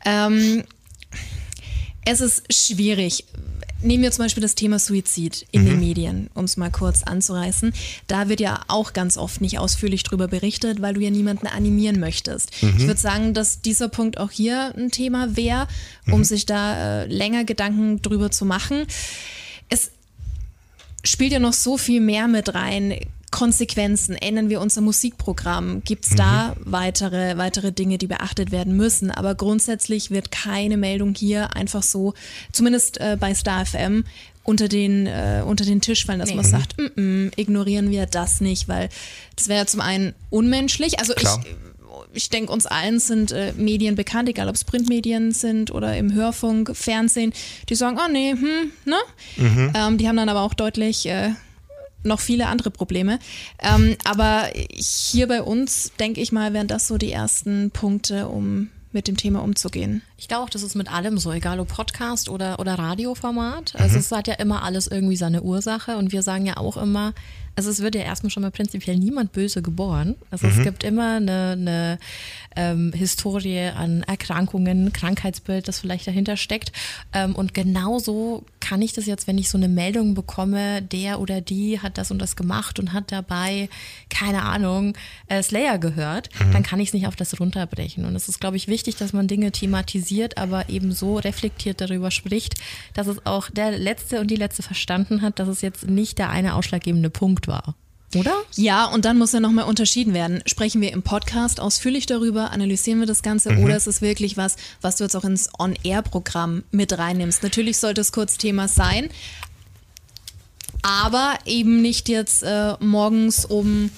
[0.04, 0.64] Ähm,
[2.04, 3.26] es ist schwierig.
[3.82, 7.72] Nehmen wir zum Beispiel das Thema Suizid in den Medien, um es mal kurz anzureißen.
[8.06, 11.98] Da wird ja auch ganz oft nicht ausführlich drüber berichtet, weil du ja niemanden animieren
[11.98, 12.52] möchtest.
[12.62, 15.66] Ich würde sagen, dass dieser Punkt auch hier ein Thema wäre,
[16.12, 18.86] um sich da äh, länger Gedanken drüber zu machen.
[19.68, 19.90] Es
[21.02, 22.94] spielt ja noch so viel mehr mit rein.
[23.30, 25.82] Konsequenzen, ändern wir unser Musikprogramm?
[25.84, 29.12] Gibt es da weitere, weitere Dinge, die beachtet werden müssen?
[29.12, 32.14] Aber grundsätzlich wird keine Meldung hier einfach so,
[32.50, 34.04] zumindest äh, bei Star FM,
[34.50, 36.36] unter den, äh, unter den Tisch fallen, dass Nee.
[36.36, 38.88] man sagt, mm -mm, ignorieren wir das nicht, weil
[39.36, 40.98] das wäre zum einen unmenschlich.
[40.98, 41.40] Also Klar.
[41.42, 41.56] ich
[42.12, 46.12] ich denke, uns allen sind äh, Medien bekannt, egal ob es Printmedien sind oder im
[46.12, 47.32] Hörfunk, Fernsehen,
[47.68, 48.96] die sagen, oh nee, hm, ne?
[49.74, 51.30] Ähm, die haben dann aber auch deutlich äh,
[52.02, 53.20] noch viele andere Probleme.
[53.60, 58.70] Ähm, aber hier bei uns, denke ich mal, wären das so die ersten Punkte, um
[58.92, 60.02] mit dem Thema umzugehen.
[60.16, 63.74] Ich glaube auch, das ist mit allem so, egal ob Podcast oder, oder Radioformat.
[63.76, 67.14] Also es hat ja immer alles irgendwie seine Ursache und wir sagen ja auch immer,
[67.56, 70.16] also es wird ja erstmal schon mal prinzipiell niemand böse geboren.
[70.30, 71.98] Also es gibt immer eine, eine
[72.56, 76.72] ähm, Historie an Erkrankungen, Krankheitsbild, das vielleicht dahinter steckt.
[77.12, 81.40] Ähm, und genauso kann ich das jetzt, wenn ich so eine Meldung bekomme, der oder
[81.40, 83.68] die hat das und das gemacht und hat dabei,
[84.08, 84.94] keine Ahnung,
[85.28, 88.04] äh, Slayer gehört, dann kann ich es nicht auf das runterbrechen.
[88.04, 92.10] Und es ist, glaube ich, wichtig, dass man Dinge thematisiert, aber eben so reflektiert darüber
[92.10, 92.54] spricht,
[92.94, 96.30] dass es auch der Letzte und die Letzte verstanden hat, dass es jetzt nicht der
[96.30, 97.74] eine ausschlaggebende Punkt war.
[98.16, 98.42] Oder?
[98.56, 100.42] Ja, und dann muss ja nochmal unterschieden werden.
[100.46, 104.56] Sprechen wir im Podcast ausführlich darüber, analysieren wir das Ganze oder ist es wirklich was,
[104.80, 107.44] was du jetzt auch ins On-Air-Programm mit reinnimmst?
[107.44, 109.10] Natürlich sollte es kurz Thema sein,
[110.82, 113.90] aber eben nicht jetzt äh, morgens um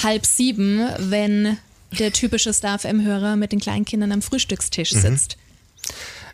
[0.00, 1.58] halb sieben, wenn
[1.98, 5.38] der typische Star FM-Hörer mit den kleinen Kindern am Frühstückstisch sitzt.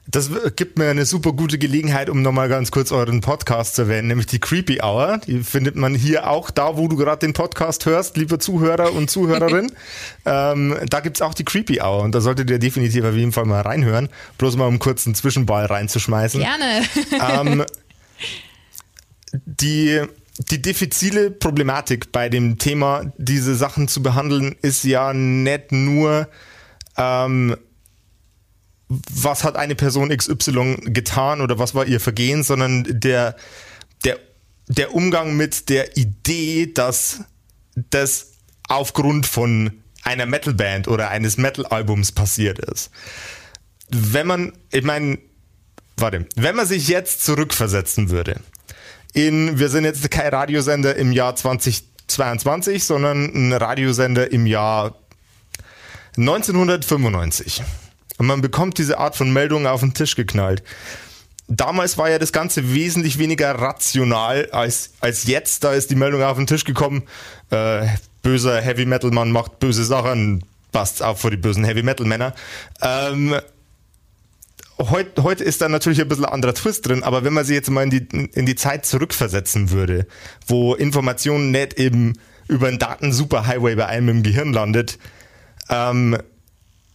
[0.09, 4.09] Das gibt mir eine super gute Gelegenheit, um nochmal ganz kurz euren Podcast zu erwähnen,
[4.09, 5.21] nämlich die Creepy Hour.
[5.27, 9.11] Die findet man hier auch da, wo du gerade den Podcast hörst, lieber Zuhörer und
[9.11, 9.71] Zuhörerin.
[10.27, 13.45] ähm, da gibt's auch die Creepy Hour und da solltet ihr definitiv auf jeden Fall
[13.45, 14.09] mal reinhören.
[14.39, 16.41] Bloß mal um kurz einen Zwischenball reinzuschmeißen.
[16.41, 16.83] Gerne.
[17.23, 17.65] Ähm,
[19.33, 20.03] die,
[20.51, 26.29] die diffizile Problematik bei dem Thema, diese Sachen zu behandeln, ist ja nicht nur,
[26.97, 27.57] ähm,
[29.11, 33.37] was hat eine Person XY getan oder was war ihr Vergehen, sondern der,
[34.05, 34.19] der,
[34.69, 37.21] der Umgang mit der Idee, dass
[37.75, 38.33] das
[38.69, 42.91] aufgrund von einer Metalband oder eines Metal-Albums passiert ist.
[43.89, 45.19] Wenn man, ich meine,
[45.97, 48.41] warte, wenn man sich jetzt zurückversetzen würde,
[49.13, 54.97] in, wir sind jetzt kein Radiosender im Jahr 2022, sondern ein Radiosender im Jahr
[56.17, 57.63] 1995.
[58.19, 60.63] Und man bekommt diese Art von Meldung auf den Tisch geknallt.
[61.49, 65.65] Damals war ja das Ganze wesentlich weniger rational als, als jetzt.
[65.65, 67.03] Da ist die Meldung auf den Tisch gekommen,
[67.51, 67.87] äh,
[68.23, 72.35] böser Heavy Metal Mann macht böse Sachen, passt auf vor die bösen Heavy Metal Männer.
[72.81, 73.35] Ähm,
[74.79, 77.71] heute, heute ist da natürlich ein bisschen anderer Twist drin, aber wenn man sich jetzt
[77.71, 80.07] mal in die, in die Zeit zurückversetzen würde,
[80.47, 82.15] wo Informationen nicht eben
[82.49, 84.99] über einen Daten-Superhighway bei einem im Gehirn landet,
[85.69, 86.19] ähm,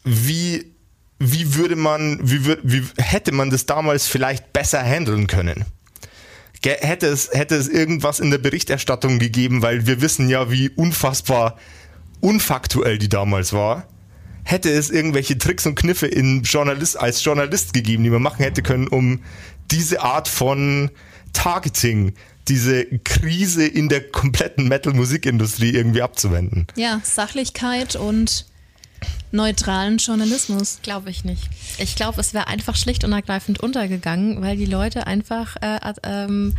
[0.04, 0.74] wie,
[1.20, 5.66] wie würde man, wie, wür- wie hätte man das damals vielleicht besser handeln können?
[6.64, 11.58] Hätte es, hätte es irgendwas in der Berichterstattung gegeben, weil wir wissen ja, wie unfassbar
[12.20, 13.88] unfaktuell die damals war.
[14.44, 18.64] Hätte es irgendwelche Tricks und Kniffe in Journalist, als Journalist gegeben, die man machen hätte
[18.64, 19.22] können, um
[19.72, 20.90] diese Art von
[21.34, 22.14] Targeting,
[22.48, 26.68] diese Krise in der kompletten Metal-Musikindustrie irgendwie abzuwenden?
[26.76, 28.46] Ja, Sachlichkeit und
[29.32, 30.80] neutralen Journalismus.
[30.82, 31.50] Glaube ich nicht.
[31.78, 36.56] Ich glaube, es wäre einfach schlicht und ergreifend untergegangen, weil die Leute einfach äh, ähm,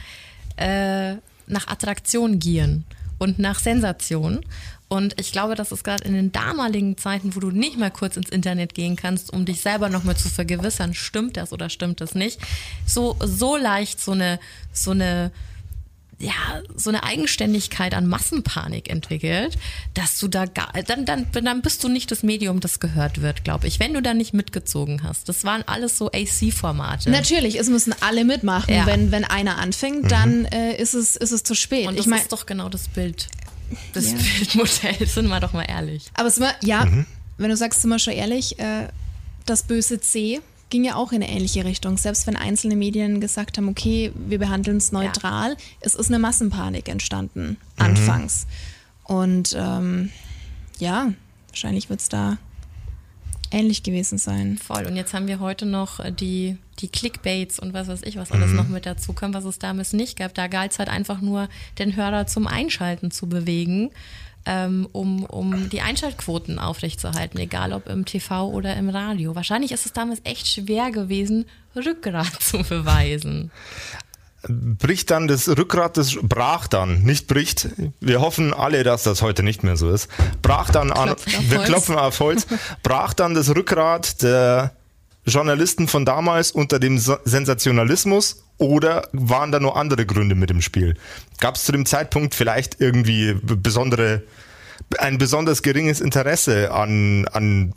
[0.57, 1.15] äh,
[1.47, 2.85] nach Attraktion gieren
[3.19, 4.41] und nach Sensation.
[4.89, 8.17] Und ich glaube, dass es gerade in den damaligen Zeiten, wo du nicht mal kurz
[8.17, 12.15] ins Internet gehen kannst, um dich selber nochmal zu vergewissern, stimmt das oder stimmt das
[12.15, 12.41] nicht,
[12.87, 14.41] so, so leicht so eine,
[14.73, 15.31] so eine,
[16.21, 16.33] ja,
[16.75, 19.57] so eine Eigenständigkeit an Massenpanik entwickelt,
[19.95, 23.45] dass du da gar, dann, dann, dann bist du nicht das Medium, das gehört wird,
[23.45, 25.29] glaube ich, wenn du da nicht mitgezogen hast.
[25.29, 27.11] Das waren alles so AC-Formate.
[27.11, 28.75] Natürlich, es müssen alle mitmachen.
[28.75, 28.87] Ja.
[28.87, 31.87] Wenn, wenn einer anfängt, dann äh, ist, es, ist es zu spät.
[31.87, 33.29] Und ich das meine, ist doch genau das Bild.
[33.93, 34.19] Das Ja.
[34.19, 36.11] Bildmodell, sind wir doch mal ehrlich.
[36.15, 36.89] aber es war, ja,
[37.37, 38.89] wenn du sagst, sind wir schon ehrlich, äh,
[39.47, 41.97] das böse C ging ja auch in eine ähnliche Richtung.
[41.97, 46.89] Selbst wenn einzelne Medien gesagt haben, okay, wir behandeln es neutral, es ist eine Massenpanik
[46.89, 48.47] entstanden, anfangs.
[49.05, 50.11] Und ähm,
[50.79, 51.13] ja,
[51.49, 52.37] wahrscheinlich wird es da
[53.51, 54.59] ähnlich gewesen sein.
[54.59, 54.87] Voll.
[54.87, 58.31] Und jetzt haben wir heute noch äh, die, die Clickbaits und was weiß ich, was
[58.31, 60.35] alles noch mit dazu kommt, was es damals nicht gab.
[60.35, 63.91] Da galt es halt einfach nur, den Hörer zum Einschalten zu bewegen,
[64.49, 69.35] ähm, um, um die Einschaltquoten aufrechtzuerhalten, egal ob im TV oder im Radio.
[69.37, 71.45] Wahrscheinlich ist es damals echt schwer gewesen,
[71.77, 73.51] Rückgrat zu beweisen.
[74.49, 77.69] bricht dann das Rückgrat, das brach dann, nicht bricht.
[78.01, 80.09] Wir hoffen alle, dass das heute nicht mehr so ist.
[80.43, 81.15] Brach dann an,
[81.49, 82.47] wir klopfen auf Holz,
[82.83, 84.73] brach dann das Rückgrat der
[85.27, 90.61] Journalisten von damals unter dem Sa- Sensationalismus oder waren da nur andere Gründe mit im
[90.61, 90.97] Spiel?
[91.39, 94.23] Gab es zu dem Zeitpunkt vielleicht irgendwie besondere,
[94.99, 97.75] ein besonders geringes Interesse an, an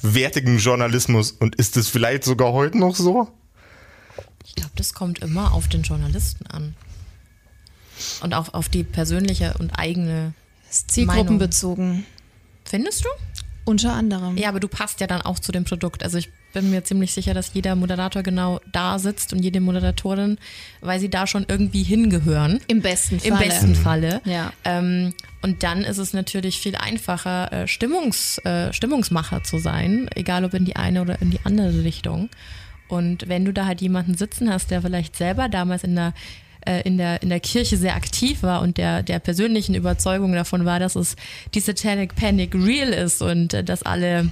[0.00, 3.28] wertigem Journalismus und ist es vielleicht sogar heute noch so?
[4.44, 6.74] Ich glaube, das kommt immer auf den Journalisten an.
[8.20, 10.34] Und auch auf die persönliche und eigene.
[10.66, 12.04] Das ist zielgruppenbezogen,
[12.64, 13.08] Findest du?
[13.64, 14.36] unter anderem.
[14.36, 16.02] Ja, aber du passt ja dann auch zu dem Produkt.
[16.02, 20.38] Also ich bin mir ziemlich sicher, dass jeder Moderator genau da sitzt und jede Moderatorin,
[20.80, 22.60] weil sie da schon irgendwie hingehören.
[22.68, 23.32] Im besten Falle.
[23.32, 24.20] Im besten Falle.
[24.24, 24.52] Ja.
[24.64, 30.44] Ähm, und dann ist es natürlich viel einfacher, äh, Stimmungs, äh, Stimmungsmacher zu sein, egal
[30.44, 32.28] ob in die eine oder in die andere Richtung.
[32.88, 36.12] Und wenn du da halt jemanden sitzen hast, der vielleicht selber damals in der
[36.64, 40.64] äh, in der, in der Kirche sehr aktiv war und der, der persönlichen Überzeugung davon
[40.64, 41.16] war, dass es
[41.54, 44.28] die Satanic Panic real ist und äh, dass alle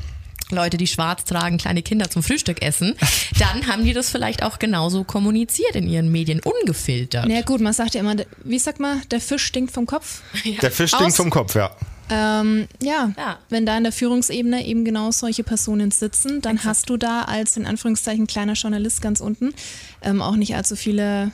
[0.51, 2.97] Leute, die schwarz tragen, kleine Kinder zum Frühstück essen,
[3.39, 7.27] dann haben die das vielleicht auch genauso kommuniziert in ihren Medien, ungefiltert.
[7.29, 10.23] Na ja, gut, man sagt ja immer, wie sagt man, der Fisch stinkt vom Kopf.
[10.63, 11.71] Der Fisch stinkt Aus- vom Kopf, ja.
[12.13, 13.13] Ähm, ja.
[13.17, 13.39] Ja.
[13.51, 17.57] wenn da in der Führungsebene eben genau solche Personen sitzen, dann hast du da als
[17.57, 19.55] in Anführungszeichen kleiner Journalist ganz unten
[20.03, 21.31] ähm, auch nicht allzu viele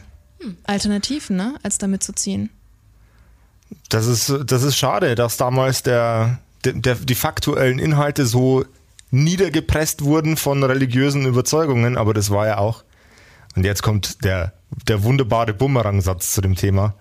[0.64, 2.50] Alternativen, ne, als da mitzuziehen.
[3.88, 8.64] Das ist, das ist schade, dass damals der, der, der, die faktuellen Inhalte so
[9.11, 12.85] niedergepresst wurden von religiösen Überzeugungen, aber das war ja auch.
[13.55, 14.53] Und jetzt kommt der,
[14.88, 16.95] der wunderbare Bumerang-Satz zu dem Thema.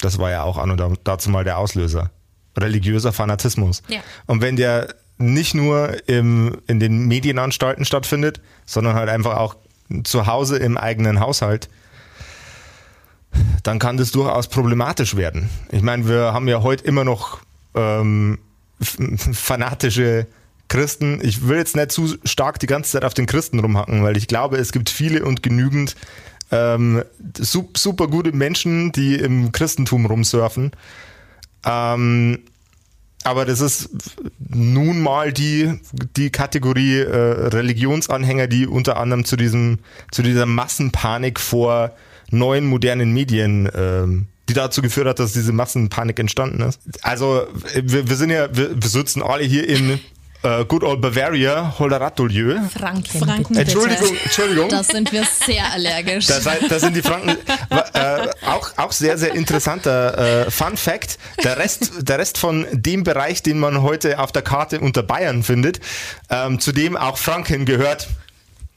[0.00, 2.10] Das war ja auch an und dazu mal der Auslöser.
[2.56, 3.82] Religiöser Fanatismus.
[3.88, 4.00] Ja.
[4.26, 9.56] Und wenn der nicht nur im, in den Medienanstalten stattfindet, sondern halt einfach auch
[10.04, 11.68] zu Hause im eigenen Haushalt,
[13.62, 15.50] dann kann das durchaus problematisch werden.
[15.70, 17.40] Ich meine, wir haben ja heute immer noch
[17.74, 18.38] ähm,
[18.80, 20.26] fanatische
[20.68, 21.20] Christen.
[21.22, 24.28] Ich will jetzt nicht zu stark die ganze Zeit auf den Christen rumhacken, weil ich
[24.28, 25.96] glaube, es gibt viele und genügend
[26.50, 27.02] ähm,
[27.40, 30.72] super gute Menschen, die im Christentum rumsurfen.
[31.64, 32.38] Ähm,
[33.24, 33.90] aber das ist
[34.38, 35.80] nun mal die,
[36.16, 39.78] die Kategorie äh, Religionsanhänger, die unter anderem zu diesem,
[40.10, 41.92] zu dieser Massenpanik vor
[42.30, 46.80] neuen modernen Medien ähm, die dazu geführt hat, dass diese Massenpanik entstanden ist.
[47.02, 50.00] Also wir, wir sind ja, wir, wir sitzen alle hier in
[50.42, 52.60] äh, Good Old Bavaria, Holderatolieu.
[52.68, 53.20] Franken.
[53.20, 53.60] Franken bitte.
[53.60, 54.68] Entschuldigung, Entschuldigung.
[54.68, 56.26] Da sind wir sehr allergisch.
[56.26, 57.36] Das, das sind die Franken.
[57.70, 61.18] Äh, auch, auch sehr, sehr interessanter äh, Fun Fact.
[61.42, 65.42] Der Rest, der Rest von dem Bereich, den man heute auf der Karte unter Bayern
[65.42, 65.80] findet,
[66.30, 68.08] ähm, zu dem auch Franken gehört.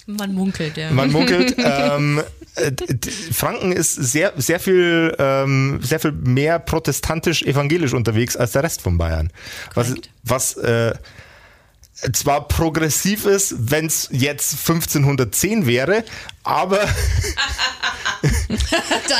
[0.08, 0.92] Man munkelt, ja.
[0.92, 1.56] Man munkelt.
[1.58, 2.24] ähm,
[2.56, 2.72] äh,
[3.32, 8.98] Franken ist sehr, sehr viel, ähm, sehr viel mehr protestantisch-evangelisch unterwegs als der Rest von
[8.98, 9.32] Bayern.
[9.74, 9.94] Was,
[10.24, 10.94] was äh,
[12.14, 16.04] zwar progressiv ist, wenn es jetzt 1510 wäre,
[16.44, 16.80] aber,
[19.08, 19.18] da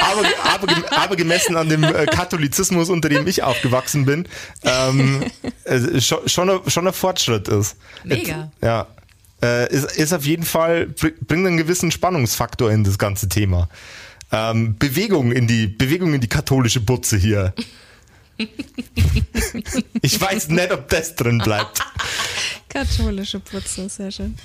[0.00, 4.26] aber, aber, aber gemessen an dem äh, Katholizismus, unter dem ich aufgewachsen bin,
[4.62, 5.24] ähm,
[5.64, 7.76] äh, schon, schon, ein, schon ein Fortschritt ist.
[8.04, 8.50] Mega.
[8.62, 8.86] Ja.
[9.42, 13.68] Äh, ist, ist auf jeden Fall, br- bringt einen gewissen Spannungsfaktor in das ganze Thema.
[14.32, 17.52] Ähm, Bewegung in die, Bewegung in die katholische Butze hier.
[20.02, 21.80] Ich weiß nicht, ob das drin bleibt.
[22.68, 24.36] Katholische Putze, sehr schön.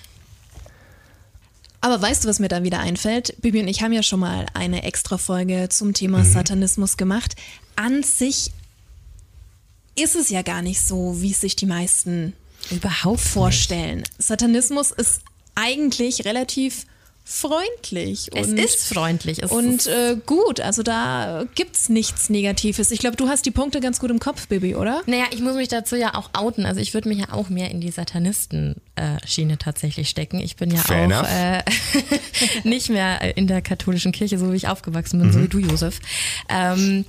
[1.82, 3.36] Aber weißt du, was mir da wieder einfällt?
[3.42, 7.36] Bibi und ich haben ja schon mal eine extra Folge zum Thema Satanismus gemacht.
[7.76, 8.52] An sich
[9.96, 12.34] ist es ja gar nicht so, wie es sich die meisten
[12.72, 14.04] Überhaupt vorstellen.
[14.18, 15.22] Satanismus ist
[15.54, 16.86] eigentlich relativ
[17.28, 18.30] freundlich.
[18.36, 19.42] Es und ist freundlich.
[19.42, 22.92] Es und äh, gut, also da gibt's nichts Negatives.
[22.92, 25.02] Ich glaube, du hast die Punkte ganz gut im Kopf, Bibi, oder?
[25.08, 26.66] naja, ich muss mich dazu ja auch outen.
[26.68, 30.40] Also ich würde mich ja auch mehr in die Satanisten-Schiene tatsächlich stecken.
[30.40, 31.64] Ich bin ja Fair auch äh,
[32.64, 36.00] nicht mehr in der katholischen Kirche, so wie ich aufgewachsen bin, so wie du, Josef.
[36.48, 37.06] Ähm,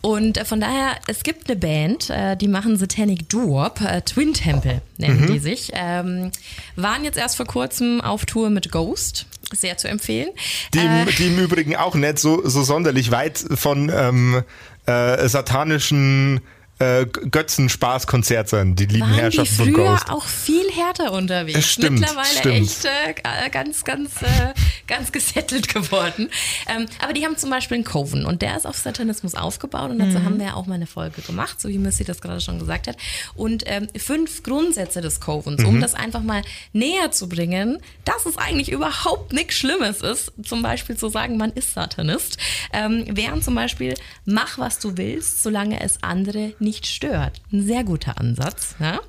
[0.00, 4.34] und äh, von daher, es gibt eine Band, äh, die machen Satanic Duop, äh, Twin
[4.34, 5.72] Temple nennen die sich.
[5.74, 6.30] Ähm,
[6.76, 9.26] waren jetzt erst vor kurzem auf Tour mit Ghost.
[9.52, 10.30] Sehr zu empfehlen.
[10.74, 14.42] Die, im- die im Übrigen auch nicht so, so sonderlich weit von ähm,
[14.86, 16.40] äh, satanischen
[16.80, 20.10] äh, Götzenspaßkonzert sind, die lieben waren die Herrschaften von früher Ghost.
[20.10, 21.58] auch viel härter unterwegs.
[21.58, 22.54] Es stimmt, Mittlerweile stimmt.
[22.56, 24.54] echt äh, ganz, ganz, äh,
[24.86, 26.30] ganz gesettelt geworden.
[26.68, 29.98] Ähm, aber die haben zum Beispiel einen Coven und der ist auf Satanismus aufgebaut und
[29.98, 32.58] dazu haben wir ja auch mal eine Folge gemacht, so wie Missy das gerade schon
[32.58, 32.96] gesagt hat.
[33.34, 38.38] Und ähm, fünf Grundsätze des Covens, um das einfach mal näher zu bringen, dass es
[38.38, 42.38] eigentlich überhaupt nichts Schlimmes ist, zum Beispiel zu sagen, man ist Satanist,
[42.72, 47.40] ähm, wären zum Beispiel, mach was du willst, solange es andere nicht stört.
[47.52, 48.74] Ein sehr guter Ansatz.
[48.78, 49.00] Ja?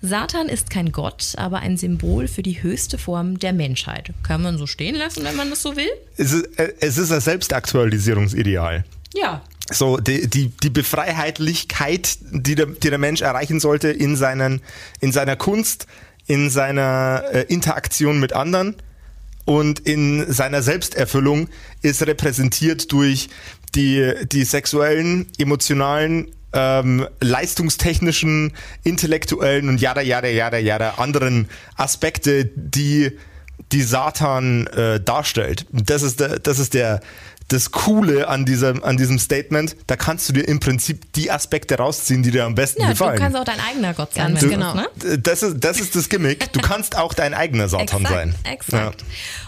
[0.00, 4.10] Satan ist kein Gott, aber ein Symbol für die höchste Form der Menschheit.
[4.24, 5.90] Kann man so stehen lassen, wenn man das so will?
[6.16, 8.84] Es ist, äh, es ist ein Selbstaktualisierungsideal.
[9.14, 9.42] Ja.
[9.70, 14.60] So, die, die, die Befreiheitlichkeit, die der, die der Mensch erreichen sollte in, seinen,
[15.00, 15.86] in seiner Kunst,
[16.26, 18.74] in seiner äh, Interaktion mit anderen
[19.44, 21.48] und in seiner Selbsterfüllung
[21.80, 23.28] ist repräsentiert durch
[23.74, 28.52] die, die sexuellen, emotionalen, ähm, leistungstechnischen,
[28.84, 33.12] intellektuellen und jada, jada, jada, jada anderen Aspekte, die
[33.70, 35.66] die Satan äh, darstellt.
[35.72, 37.00] Das ist der, das ist der,
[37.52, 39.76] das Coole an diesem, an diesem Statement.
[39.86, 42.92] Da kannst du dir im Prinzip die Aspekte rausziehen, die dir am besten Ja, du
[42.92, 43.18] gefallen.
[43.18, 44.34] kannst auch dein eigener Gott sein.
[44.34, 44.74] Du genau.
[44.74, 44.88] ne?
[45.18, 46.52] das ist, das ist das Gimmick.
[46.52, 48.34] Du kannst auch dein eigener Satan Exakt, sein.
[48.44, 49.04] exakt.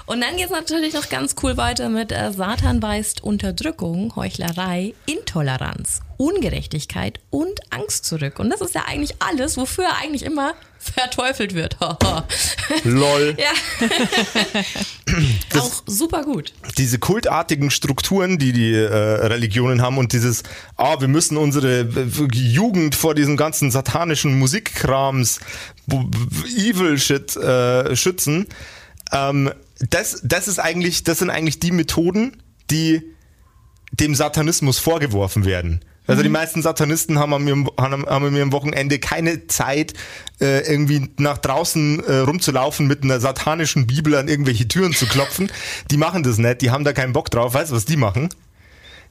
[0.06, 4.94] Und dann geht es natürlich noch ganz cool weiter mit äh, Satan weist Unterdrückung, Heuchlerei,
[5.06, 8.38] Intoleranz, Ungerechtigkeit und Angst zurück.
[8.38, 11.78] Und das ist ja eigentlich alles, wofür er eigentlich immer verteufelt wird.
[11.80, 12.24] Ja.
[12.84, 13.36] Lol.
[13.38, 13.88] ja.
[15.58, 16.52] Auch super gut.
[16.78, 20.42] diese kultartigen Strukturen, die die äh, Religionen haben und dieses,
[20.76, 25.40] ah, wir müssen unsere äh, Jugend vor diesem ganzen satanischen Musikkrams,
[25.86, 28.46] b- b- Evil Shit äh, schützen.
[29.12, 29.50] Ähm,
[29.90, 33.02] das, das ist eigentlich, das sind eigentlich die Methoden, die
[33.92, 35.80] dem Satanismus vorgeworfen werden.
[36.06, 39.94] Also die meisten Satanisten haben an mir, haben, haben am Wochenende keine Zeit,
[40.40, 45.50] äh, irgendwie nach draußen äh, rumzulaufen mit einer satanischen Bibel an irgendwelche Türen zu klopfen.
[45.90, 47.54] Die machen das nicht, die haben da keinen Bock drauf.
[47.54, 48.28] Weißt du, was die machen?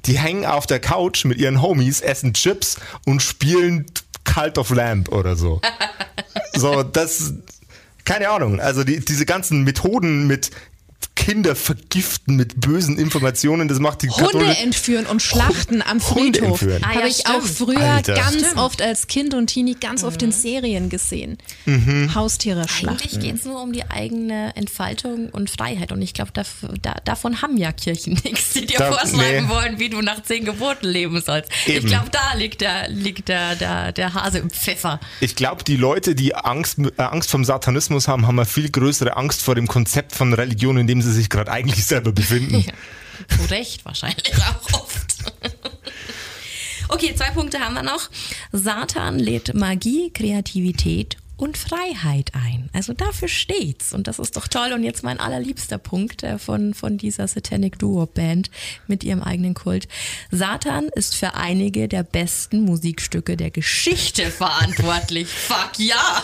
[0.06, 3.86] Die hängen auf der Couch mit ihren Homies, essen Chips und spielen
[4.24, 5.62] Cult of Lamp oder so.
[6.56, 7.34] so, das,
[8.06, 8.60] keine Ahnung.
[8.60, 10.52] Also die, diese ganzen Methoden mit
[11.16, 14.64] Kinder vergiften mit bösen Informationen, das macht die Hunde Katholiken.
[14.64, 16.62] entführen und schlachten am Hunde Friedhof.
[16.62, 16.84] entführen.
[16.84, 18.14] Ah, ja, Habe ich auch früher Alter.
[18.16, 18.58] ganz Stimmt.
[18.58, 21.38] oft als Kind und Teenie ganz oft in Serien gesehen.
[22.14, 23.20] Haustiere Eigentlich schlachten.
[23.20, 25.92] geht es nur um die eigene Entfaltung und Freiheit.
[25.92, 26.44] Und ich glaube, da,
[27.06, 29.54] davon haben ja Kirchen nichts, die dir Da- vorschreiben nee.
[29.54, 31.50] wollen, wie du nach zehn Geburten leben sollst.
[31.66, 31.88] Ich Eben.
[31.88, 35.00] glaube, da liegt, der, liegt der, der, der Hase im Pfeffer.
[35.20, 39.16] Ich glaube, die Leute, die Angst, äh, Angst vom Satanismus haben, haben eine viel größere
[39.18, 42.60] Angst vor dem Konzept von Religion, in dem sie sich gerade eigentlich selber befinden.
[42.60, 42.74] Ja,
[43.38, 45.04] zu Recht wahrscheinlich auch oft.
[46.90, 48.10] Okay, zwei Punkte haben wir noch.
[48.52, 52.70] Satan lädt Magie, Kreativität und Freiheit ein.
[52.74, 53.94] Also dafür steht's.
[53.94, 54.72] Und das ist doch toll.
[54.74, 58.52] Und jetzt mein allerliebster Punkt äh, von, von dieser Satanic Duo Band
[58.88, 59.88] mit ihrem eigenen Kult.
[60.32, 65.28] Satan ist für einige der besten Musikstücke der Geschichte verantwortlich.
[65.48, 66.24] Fuck ja!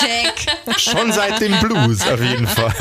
[0.00, 0.78] Check!
[0.78, 2.74] Schon seit dem Blues auf jeden Fall.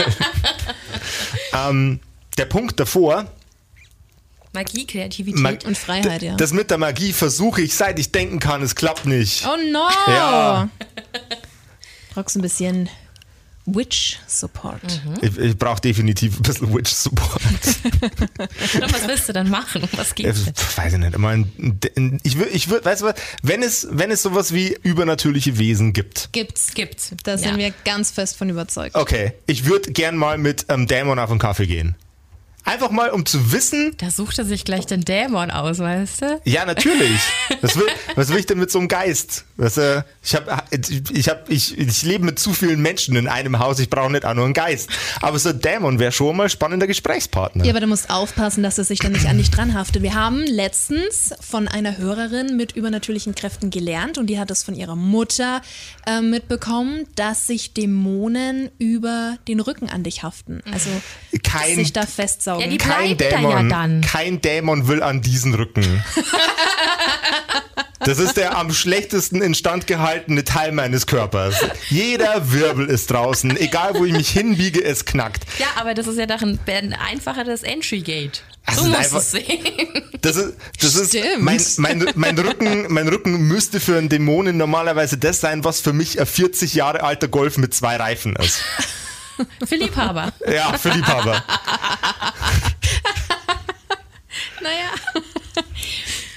[1.54, 2.00] ähm,
[2.38, 3.32] der Punkt davor,
[4.56, 6.36] Magie, Kreativität Ma- Und Freiheit, ja.
[6.36, 9.46] das mit der Magie versuche ich, seit ich denken kann, es klappt nicht.
[9.46, 9.88] Oh no!
[10.08, 10.70] Ja.
[12.16, 12.90] Brauchst ein bisschen
[13.68, 15.02] Witch-Support.
[15.22, 17.42] Ich, ich brauche definitiv ein bisschen Witch-Support.
[17.44, 19.82] Und was willst du dann machen?
[19.96, 20.34] Was denn?
[20.34, 21.16] pf, Weiß ich nicht.
[21.16, 21.36] Immer
[22.24, 25.94] Ich würde, ich würd, weißt du was, wenn es, wenn es sowas wie übernatürliche Wesen
[25.94, 26.74] gibt, Gibt's.
[26.74, 27.12] Gibt's.
[27.24, 27.58] Da sind Ja.
[27.58, 28.96] wir ganz fest von überzeugt.
[28.96, 31.96] okay, ich würde gern mal mit ähm, Dämon auf einen Kaffee gehen.
[32.66, 36.42] Einfach mal, um zu wissen, Da sucht er sich gleich den Dämon aus, weißt du?
[36.46, 37.20] Ja, natürlich.
[37.62, 37.86] Was will,
[38.16, 39.46] was will ich denn mit so einem Geist?
[39.56, 40.68] Was, äh, ich, hab,
[41.12, 44.26] ich, hab, ich, ich lebe mit zu vielen Menschen in einem Haus, ich brauche nicht
[44.26, 44.90] auch nur einen Geist.
[45.22, 47.64] Aber so ein Dämon wäre schon mal ein spannender Gesprächspartner.
[47.66, 50.02] Ja, aber du musst aufpassen, dass es sich dann nicht an dich dranhaftet.
[50.02, 54.74] Wir haben letztens von einer Hörerin mit übernatürlichen Kräften gelernt und die hat es von
[54.74, 55.62] ihrer Mutter
[56.08, 60.62] äh, mitbekommen, dass sich Dämonen über den Rücken an dich haften.
[60.72, 60.90] Also
[61.44, 62.55] Kein- sich da festsaugen.
[62.60, 64.02] Ja, die kein bleibt da ja Dämon, dann.
[64.02, 66.04] kein Dämon will an diesen Rücken.
[68.06, 71.56] Das ist der am schlechtesten instand gehaltene Teil meines Körpers.
[71.90, 73.58] Jeder Wirbel ist draußen.
[73.58, 75.44] Egal, wo ich mich hinbiege, es knackt.
[75.58, 78.44] Ja, aber das ist ja doch ein, ein einfacheres Entry Gate.
[78.68, 80.04] Das So ist musst du es sehen.
[80.22, 81.42] Das ist, das ist Stimmt.
[81.42, 85.94] mein, mein, mein, Rücken, mein Rücken müsste für einen Dämonen normalerweise das sein, was für
[85.94, 88.60] mich ein 40 Jahre alter Golf mit zwei Reifen ist.
[89.66, 90.34] Für Liebhaber.
[90.48, 91.44] Ja, für Liebhaber.
[94.62, 94.90] Naja.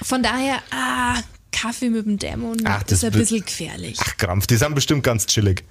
[0.03, 1.15] Von daher, ah,
[1.51, 3.97] Kaffee mit dem Dämon Ach, das ist ein bisschen gefährlich.
[4.01, 5.63] Ach, Krampf, die sind bestimmt ganz chillig.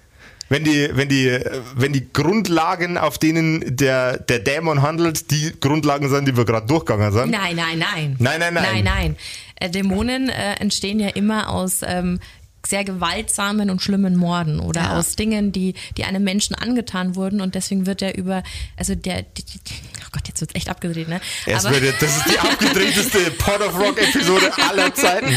[0.48, 1.38] Wenn die, wenn die,
[1.76, 6.66] wenn die Grundlagen, auf denen der, der Dämon handelt, die Grundlagen sind, die wir gerade
[6.66, 7.30] durchgegangen sind.
[7.30, 8.16] Nein, nein, nein.
[8.18, 8.64] Nein, nein, nein.
[8.64, 9.16] Nein, nein.
[9.56, 12.20] Äh, Dämonen äh, entstehen ja immer aus ähm,
[12.68, 14.98] sehr gewaltsamen und schlimmen Morden oder Ja.
[14.98, 18.42] aus Dingen, die, die einem Menschen angetan wurden und deswegen wird er über,
[18.76, 19.58] also der, die, die,
[20.04, 21.20] oh Gott, jetzt wird's echt abgedreht, ne?
[21.46, 25.32] Es würde, das ist die abgedrehteste Pot of Rock Episode aller Zeiten.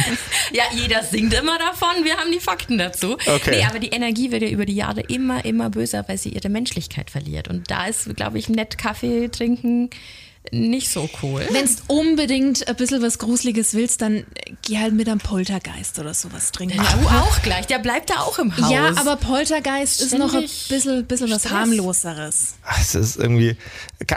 [0.52, 3.14] Ja, jeder singt immer davon, wir haben die Fakten dazu.
[3.26, 3.52] Okay.
[3.58, 6.50] Nee, aber die Energie wird ja über die Jahre immer, immer böser, weil sie ihre
[6.50, 7.48] Menschlichkeit verliert.
[7.48, 9.90] Und da ist, glaube ich, nett Kaffee trinken
[10.52, 11.46] nicht so cool.
[11.52, 14.26] Wenn du unbedingt ein bisschen was Gruseliges willst, dann
[14.64, 16.78] geh halt mit einem Poltergeist oder sowas trinken.
[16.78, 18.72] Du auch gleich, der bleibt da auch im Haus.
[18.72, 21.54] Ja, aber Poltergeist ist noch ein Ständig bisschen, bisschen was Stress.
[21.54, 22.56] harmloseres.
[22.82, 23.56] Es ist irgendwie,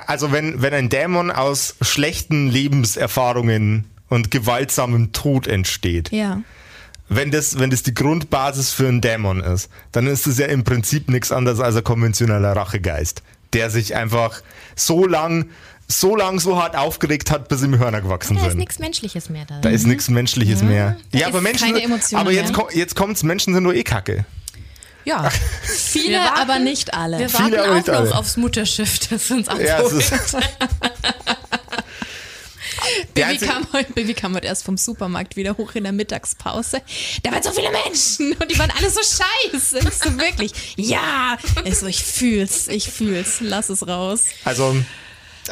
[0.06, 6.42] also wenn, wenn ein Dämon aus schlechten Lebenserfahrungen und gewaltsamem Tod entsteht, Ja.
[7.08, 10.64] wenn das, wenn das die Grundbasis für einen Dämon ist, dann ist es ja im
[10.64, 13.22] Prinzip nichts anderes als ein konventioneller Rachegeist,
[13.52, 14.42] der sich einfach
[14.74, 15.46] so lang,
[15.88, 18.58] so lang so hart aufgeregt hat, bis ihm Hörner gewachsen da ist sind.
[18.58, 19.60] nichts Menschliches mehr da.
[19.60, 20.96] Da ist nichts Menschliches mehr.
[21.12, 22.64] da Ja, aber Menschen, keine sind- Emotionen aber jetzt, mehr.
[22.64, 24.24] ko- jetzt kommt's, Menschen sind nur eh kacke.
[25.04, 25.28] Ja.
[25.62, 27.18] Viele, warten- aber nicht alle.
[27.18, 28.14] Wir Viele, warten auch noch alle.
[28.16, 29.92] aufs Mutterschiff, das uns Ja, abholt.
[29.92, 30.12] ist,
[33.16, 35.92] Der Baby einzige- kam, heute, Baby kam heute erst vom Supermarkt wieder hoch in der
[35.92, 36.82] Mittagspause.
[37.22, 39.78] Da waren so viele Menschen und die waren alle so scheiße.
[39.78, 41.38] Ich so wirklich, ja.
[41.64, 43.38] Ich so, ich fühl's, ich fühl's.
[43.40, 44.24] Lass es raus.
[44.44, 44.76] Also,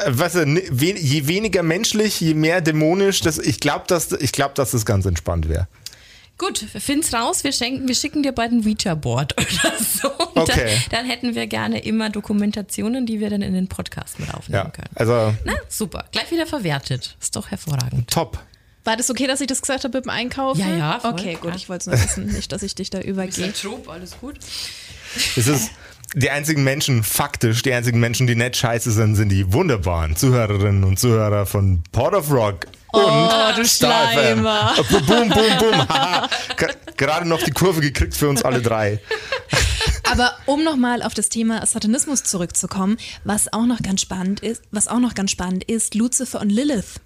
[0.05, 4.31] weißt du, ne- we- je weniger menschlich, je mehr dämonisch, das, ich glaube, dass, ich
[4.31, 5.67] glaub, dass das ganz entspannt wäre.
[6.39, 10.09] Gut, find's raus, wir, schenken, wir schicken dir bald ein Ouija-Board oder so.
[10.35, 10.77] Okay.
[10.89, 14.63] Dann, dann hätten wir gerne immer Dokumentationen, die wir dann in den Podcast mit aufnehmen
[14.65, 14.89] Ja, können.
[14.95, 16.05] also Na, super.
[16.11, 17.15] Gleich wieder verwertet.
[17.21, 18.09] Ist doch hervorragend.
[18.09, 18.39] top.
[18.83, 20.59] War das okay, dass ich das gesagt habe mit dem Einkaufen?
[20.59, 21.55] Ja, ja, voll, Okay, gut, klar.
[21.55, 23.53] ich wollte es nur wissen, nicht, dass ich dich da übergehe.
[23.53, 24.35] Troop, alles gut.
[25.37, 25.69] Es ist
[26.13, 30.83] die einzigen Menschen, faktisch, die einzigen Menschen, die nicht scheiße sind, sind die wunderbaren Zuhörerinnen
[30.83, 32.67] und Zuhörer von Port of Rock.
[32.91, 34.39] Und Oh, du Star FM.
[34.39, 34.73] Schleimer.
[34.89, 35.87] Boom, boom, boom.
[36.95, 38.99] Gerade noch die Kurve gekriegt für uns alle drei.
[40.11, 44.87] Aber um nochmal auf das Thema Satanismus zurückzukommen, was auch noch ganz spannend ist, was
[44.87, 46.99] auch noch ganz spannend ist, Lucifer und Lilith.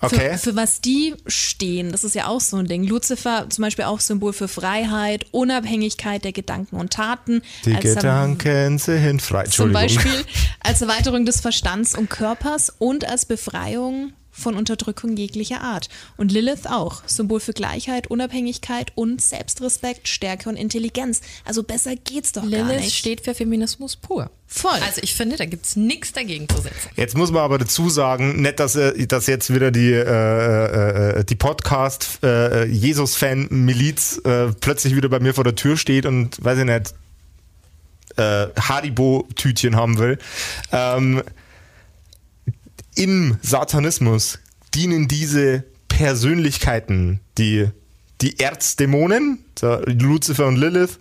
[0.00, 0.32] Okay.
[0.32, 2.84] Für, für was die stehen, das ist ja auch so ein Ding.
[2.84, 7.42] Lucifer zum Beispiel auch Symbol für Freiheit, Unabhängigkeit der Gedanken und Taten.
[7.64, 9.44] Die Gedanken sind frei.
[9.44, 9.72] Zum.
[9.72, 10.24] Beispiel
[10.60, 15.88] als Erweiterung des Verstands und Körpers und als Befreiung von Unterdrückung jeglicher Art.
[16.16, 17.02] Und Lilith auch.
[17.06, 21.20] Symbol für Gleichheit, Unabhängigkeit und Selbstrespekt, Stärke und Intelligenz.
[21.44, 22.96] Also besser geht's doch gar Lilith nicht.
[22.96, 24.30] steht für Feminismus pur.
[24.46, 24.78] Voll.
[24.86, 26.88] Also ich finde, da gibt es nichts dagegen zu setzen.
[26.96, 31.24] Jetzt muss man aber dazu sagen, nicht, dass, äh, dass jetzt wieder die, äh, äh,
[31.24, 36.60] die Podcast äh, Jesus-Fan-Miliz äh, plötzlich wieder bei mir vor der Tür steht und, weiß
[36.60, 36.94] ich nicht,
[38.16, 40.18] äh, Haribo-Tütchen haben will.
[40.72, 41.22] Ähm,
[42.98, 44.40] Im Satanismus
[44.74, 47.68] dienen diese Persönlichkeiten, die,
[48.20, 50.98] die Erzdämonen, so Lucifer und Lilith,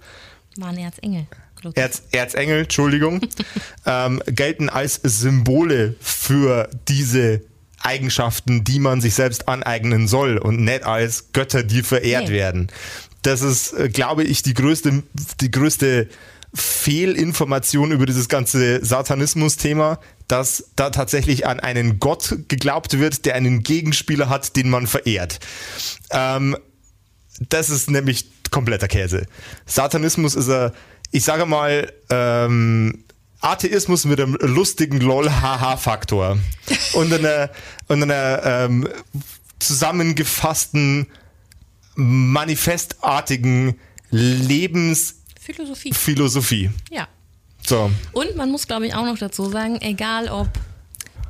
[0.57, 1.25] Waren Erzengel.
[1.73, 3.19] Erz, Erzengel, Entschuldigung,
[3.87, 7.41] ähm, gelten als Symbole für diese
[7.81, 12.33] Eigenschaften, die man sich selbst aneignen soll und nicht als Götter, die verehrt Nee.
[12.33, 12.67] werden.
[13.23, 15.01] Das ist, äh, glaube ich, die größte,
[15.41, 16.07] die größte
[16.53, 23.63] Fehlinformation über dieses ganze Satanismus-Thema, dass da tatsächlich an einen Gott geglaubt wird, der einen
[23.63, 25.39] Gegenspieler hat, den man verehrt.
[26.11, 26.57] Ähm,
[27.49, 29.25] das ist nämlich kompletter Käse.
[29.65, 30.71] Satanismus ist ein,
[31.11, 33.03] ich sage mal, ähm,
[33.39, 36.39] Atheismus mit einem lustigen LOL-Haha-Faktor
[36.93, 37.51] und einer,
[37.87, 38.87] und einer ähm,
[39.59, 41.07] zusammengefassten,
[41.95, 43.79] manifestartigen
[44.09, 45.16] Lebensphilosophie.
[45.47, 45.93] Philosophie.
[46.91, 47.07] Ja.
[47.65, 50.49] So, Und man muss, glaube ich, auch noch dazu sagen, egal ob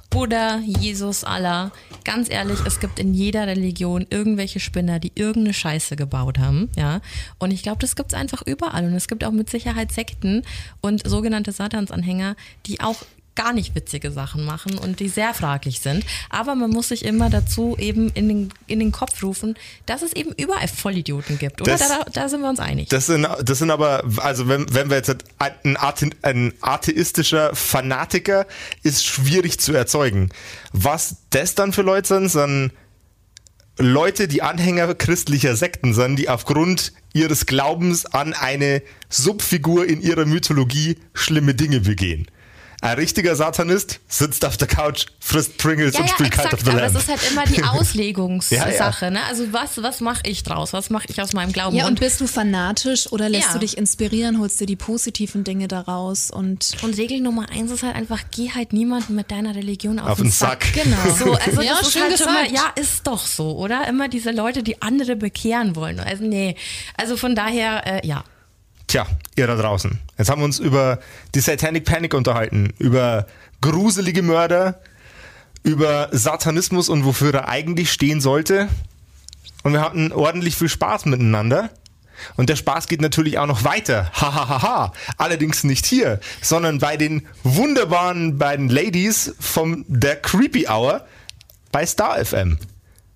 [0.10, 1.72] Buddha, Jesus, Allah,
[2.04, 7.02] ganz ehrlich, es gibt in jeder Religion irgendwelche Spinner, die irgendeine Scheiße gebaut haben, ja.
[7.38, 8.86] Und ich glaube, das gibt's einfach überall.
[8.86, 10.44] Und es gibt auch mit Sicherheit Sekten
[10.82, 13.04] und sogenannte Satansanhänger, die auch
[13.38, 16.06] gar nicht witzige Sachen machen und die sehr fraglich sind.
[16.30, 20.12] Aber man muss sich immer dazu eben in den, in den Kopf rufen, dass es
[20.12, 21.62] eben überall Vollidioten gibt.
[21.62, 21.72] Oder?
[21.78, 22.90] Das- Da, da sind wir uns einig.
[22.90, 28.46] Das sind, das sind aber, also wenn, wenn wir jetzt ein, Athe, ein atheistischer Fanatiker
[28.84, 30.30] ist schwierig zu erzeugen.
[30.74, 32.72] Was das dann für Leute sind, sind
[33.80, 40.26] Leute, die Anhänger christlicher Sekten sind, die aufgrund ihres Glaubens an eine Subfigur in ihrer
[40.26, 42.28] Mythologie schlimme Dinge begehen.
[42.80, 46.54] Ein richtiger Satanist sitzt auf der Couch, frisst Pringles Ja, und ja, spielt Cult of
[46.54, 46.96] exakt, the aber Lamb.
[46.96, 47.64] es ist halt immer die
[48.08, 48.72] Auslegungssache.
[48.76, 49.10] Ja, ja.
[49.10, 49.24] Ne?
[49.28, 50.74] Also was, was mache ich draus?
[50.74, 51.76] Was mache ich aus meinem Glauben?
[51.76, 53.54] Ja, und bist du fanatisch oder lässt Ja.
[53.54, 57.82] du dich inspirieren, holst dir die positiven Dinge daraus und und Regel Nummer eins ist
[57.84, 60.72] halt einfach, geh halt niemanden mit deiner Religion auf, Auf den Sack.
[60.74, 60.98] Genau.
[61.18, 62.52] So, also Ja, das ist schön halt gesagt.
[62.52, 63.88] ja, ist doch so, oder?
[63.88, 66.00] Immer diese Leute, die andere bekehren wollen.
[66.00, 66.56] Also nee,
[66.96, 68.24] also von daher, äh, ja.
[68.88, 70.00] Tja, ihr da draußen.
[70.18, 71.00] Jetzt haben wir uns über
[71.36, 73.28] die Satanic Panic unterhalten, über
[73.60, 74.80] gruselige Mörder,
[75.64, 78.70] über Satanismus und wofür er eigentlich stehen sollte.
[79.64, 81.70] Und wir hatten ordentlich viel Spaß miteinander.
[82.38, 84.10] Und der Spaß geht natürlich auch noch weiter.
[84.14, 84.94] Hahaha.
[85.18, 91.06] Allerdings nicht hier, sondern bei den wunderbaren beiden Ladies vom der Creepy Hour
[91.74, 92.58] bei Star FM.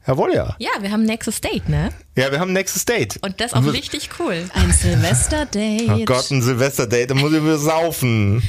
[0.07, 0.55] Jawohl, ja.
[0.57, 1.89] Ja, wir haben nächstes Date, ne?
[2.17, 3.19] Ja, wir haben nächstes Date.
[3.21, 4.49] Und das auch richtig cool.
[4.53, 5.89] ein Silvester-Date.
[5.89, 8.41] Oh Gott, ein Silvesterdate, da muss ich wieder saufen.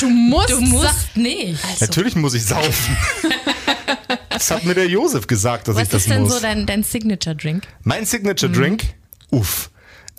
[0.00, 1.80] Du musst, Du musst nicht.
[1.80, 2.96] Natürlich muss ich saufen.
[4.28, 6.34] das hat mir der Josef gesagt, dass ich Was das ist denn muss.
[6.34, 7.64] so dein, dein Signature-Drink?
[7.84, 8.82] mein Signature Drink,
[9.30, 9.70] uff.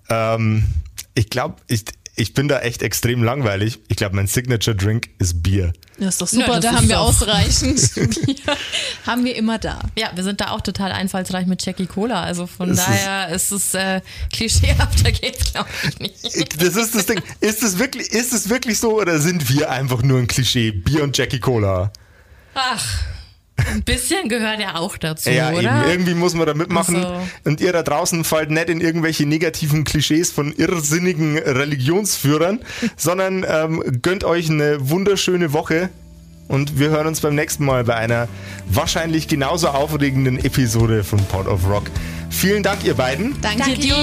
[0.09, 0.63] Ähm,
[1.13, 1.84] ich glaube, ich,
[2.20, 3.80] ich bin da echt extrem langweilig.
[3.88, 5.74] Ich glaube, mein Signature Drink ist Bier.
[5.97, 7.93] Das ist doch super, das da ist haben wir ausreichend.
[8.26, 8.36] Bier.
[9.05, 9.80] haben wir immer da.
[9.97, 12.22] Ja, wir sind da auch total einfallsreich mit Jackie Cola.
[12.24, 14.01] Also von ist- daher ist es äh,
[14.32, 16.15] klischeehafter geht's, glaube ich nicht.
[16.36, 17.22] Ich- Das ist das Ding.
[17.41, 20.72] Ist es wirklich, ist es wirklich so oder sind wir einfach nur ein Klischee?
[20.72, 21.91] Bier und Jackie Cola.
[22.53, 22.86] Ach,
[23.74, 25.61] ein bisschen gehört ja auch dazu, Ja, oder?
[25.61, 25.89] eben.
[25.89, 26.95] Irgendwie muss man da mitmachen.
[26.97, 32.59] Also- Und ihr da draußen fallt nicht in irgendwelche negativen Klischees von irrsinnigen Religionsführern,
[32.97, 35.89] sondern ähm, gönnt euch eine wunderschöne Woche.
[36.47, 38.28] Und wir hören uns beim nächsten Mal bei einer
[38.67, 41.84] wahrscheinlich genauso aufregenden Episode von Pod of Rock.
[42.32, 43.36] Vielen Dank, ihr beiden.
[43.41, 43.95] Danke, Danke dir.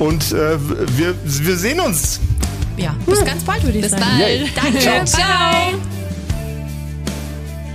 [0.00, 0.58] Und äh,
[0.98, 2.18] wir, wir sehen uns.
[2.76, 4.02] Ja, bis ganz bald, würde ich Bis sagen.
[4.18, 4.40] bald.
[4.40, 4.50] Yay.
[4.56, 6.03] Danke, ciao.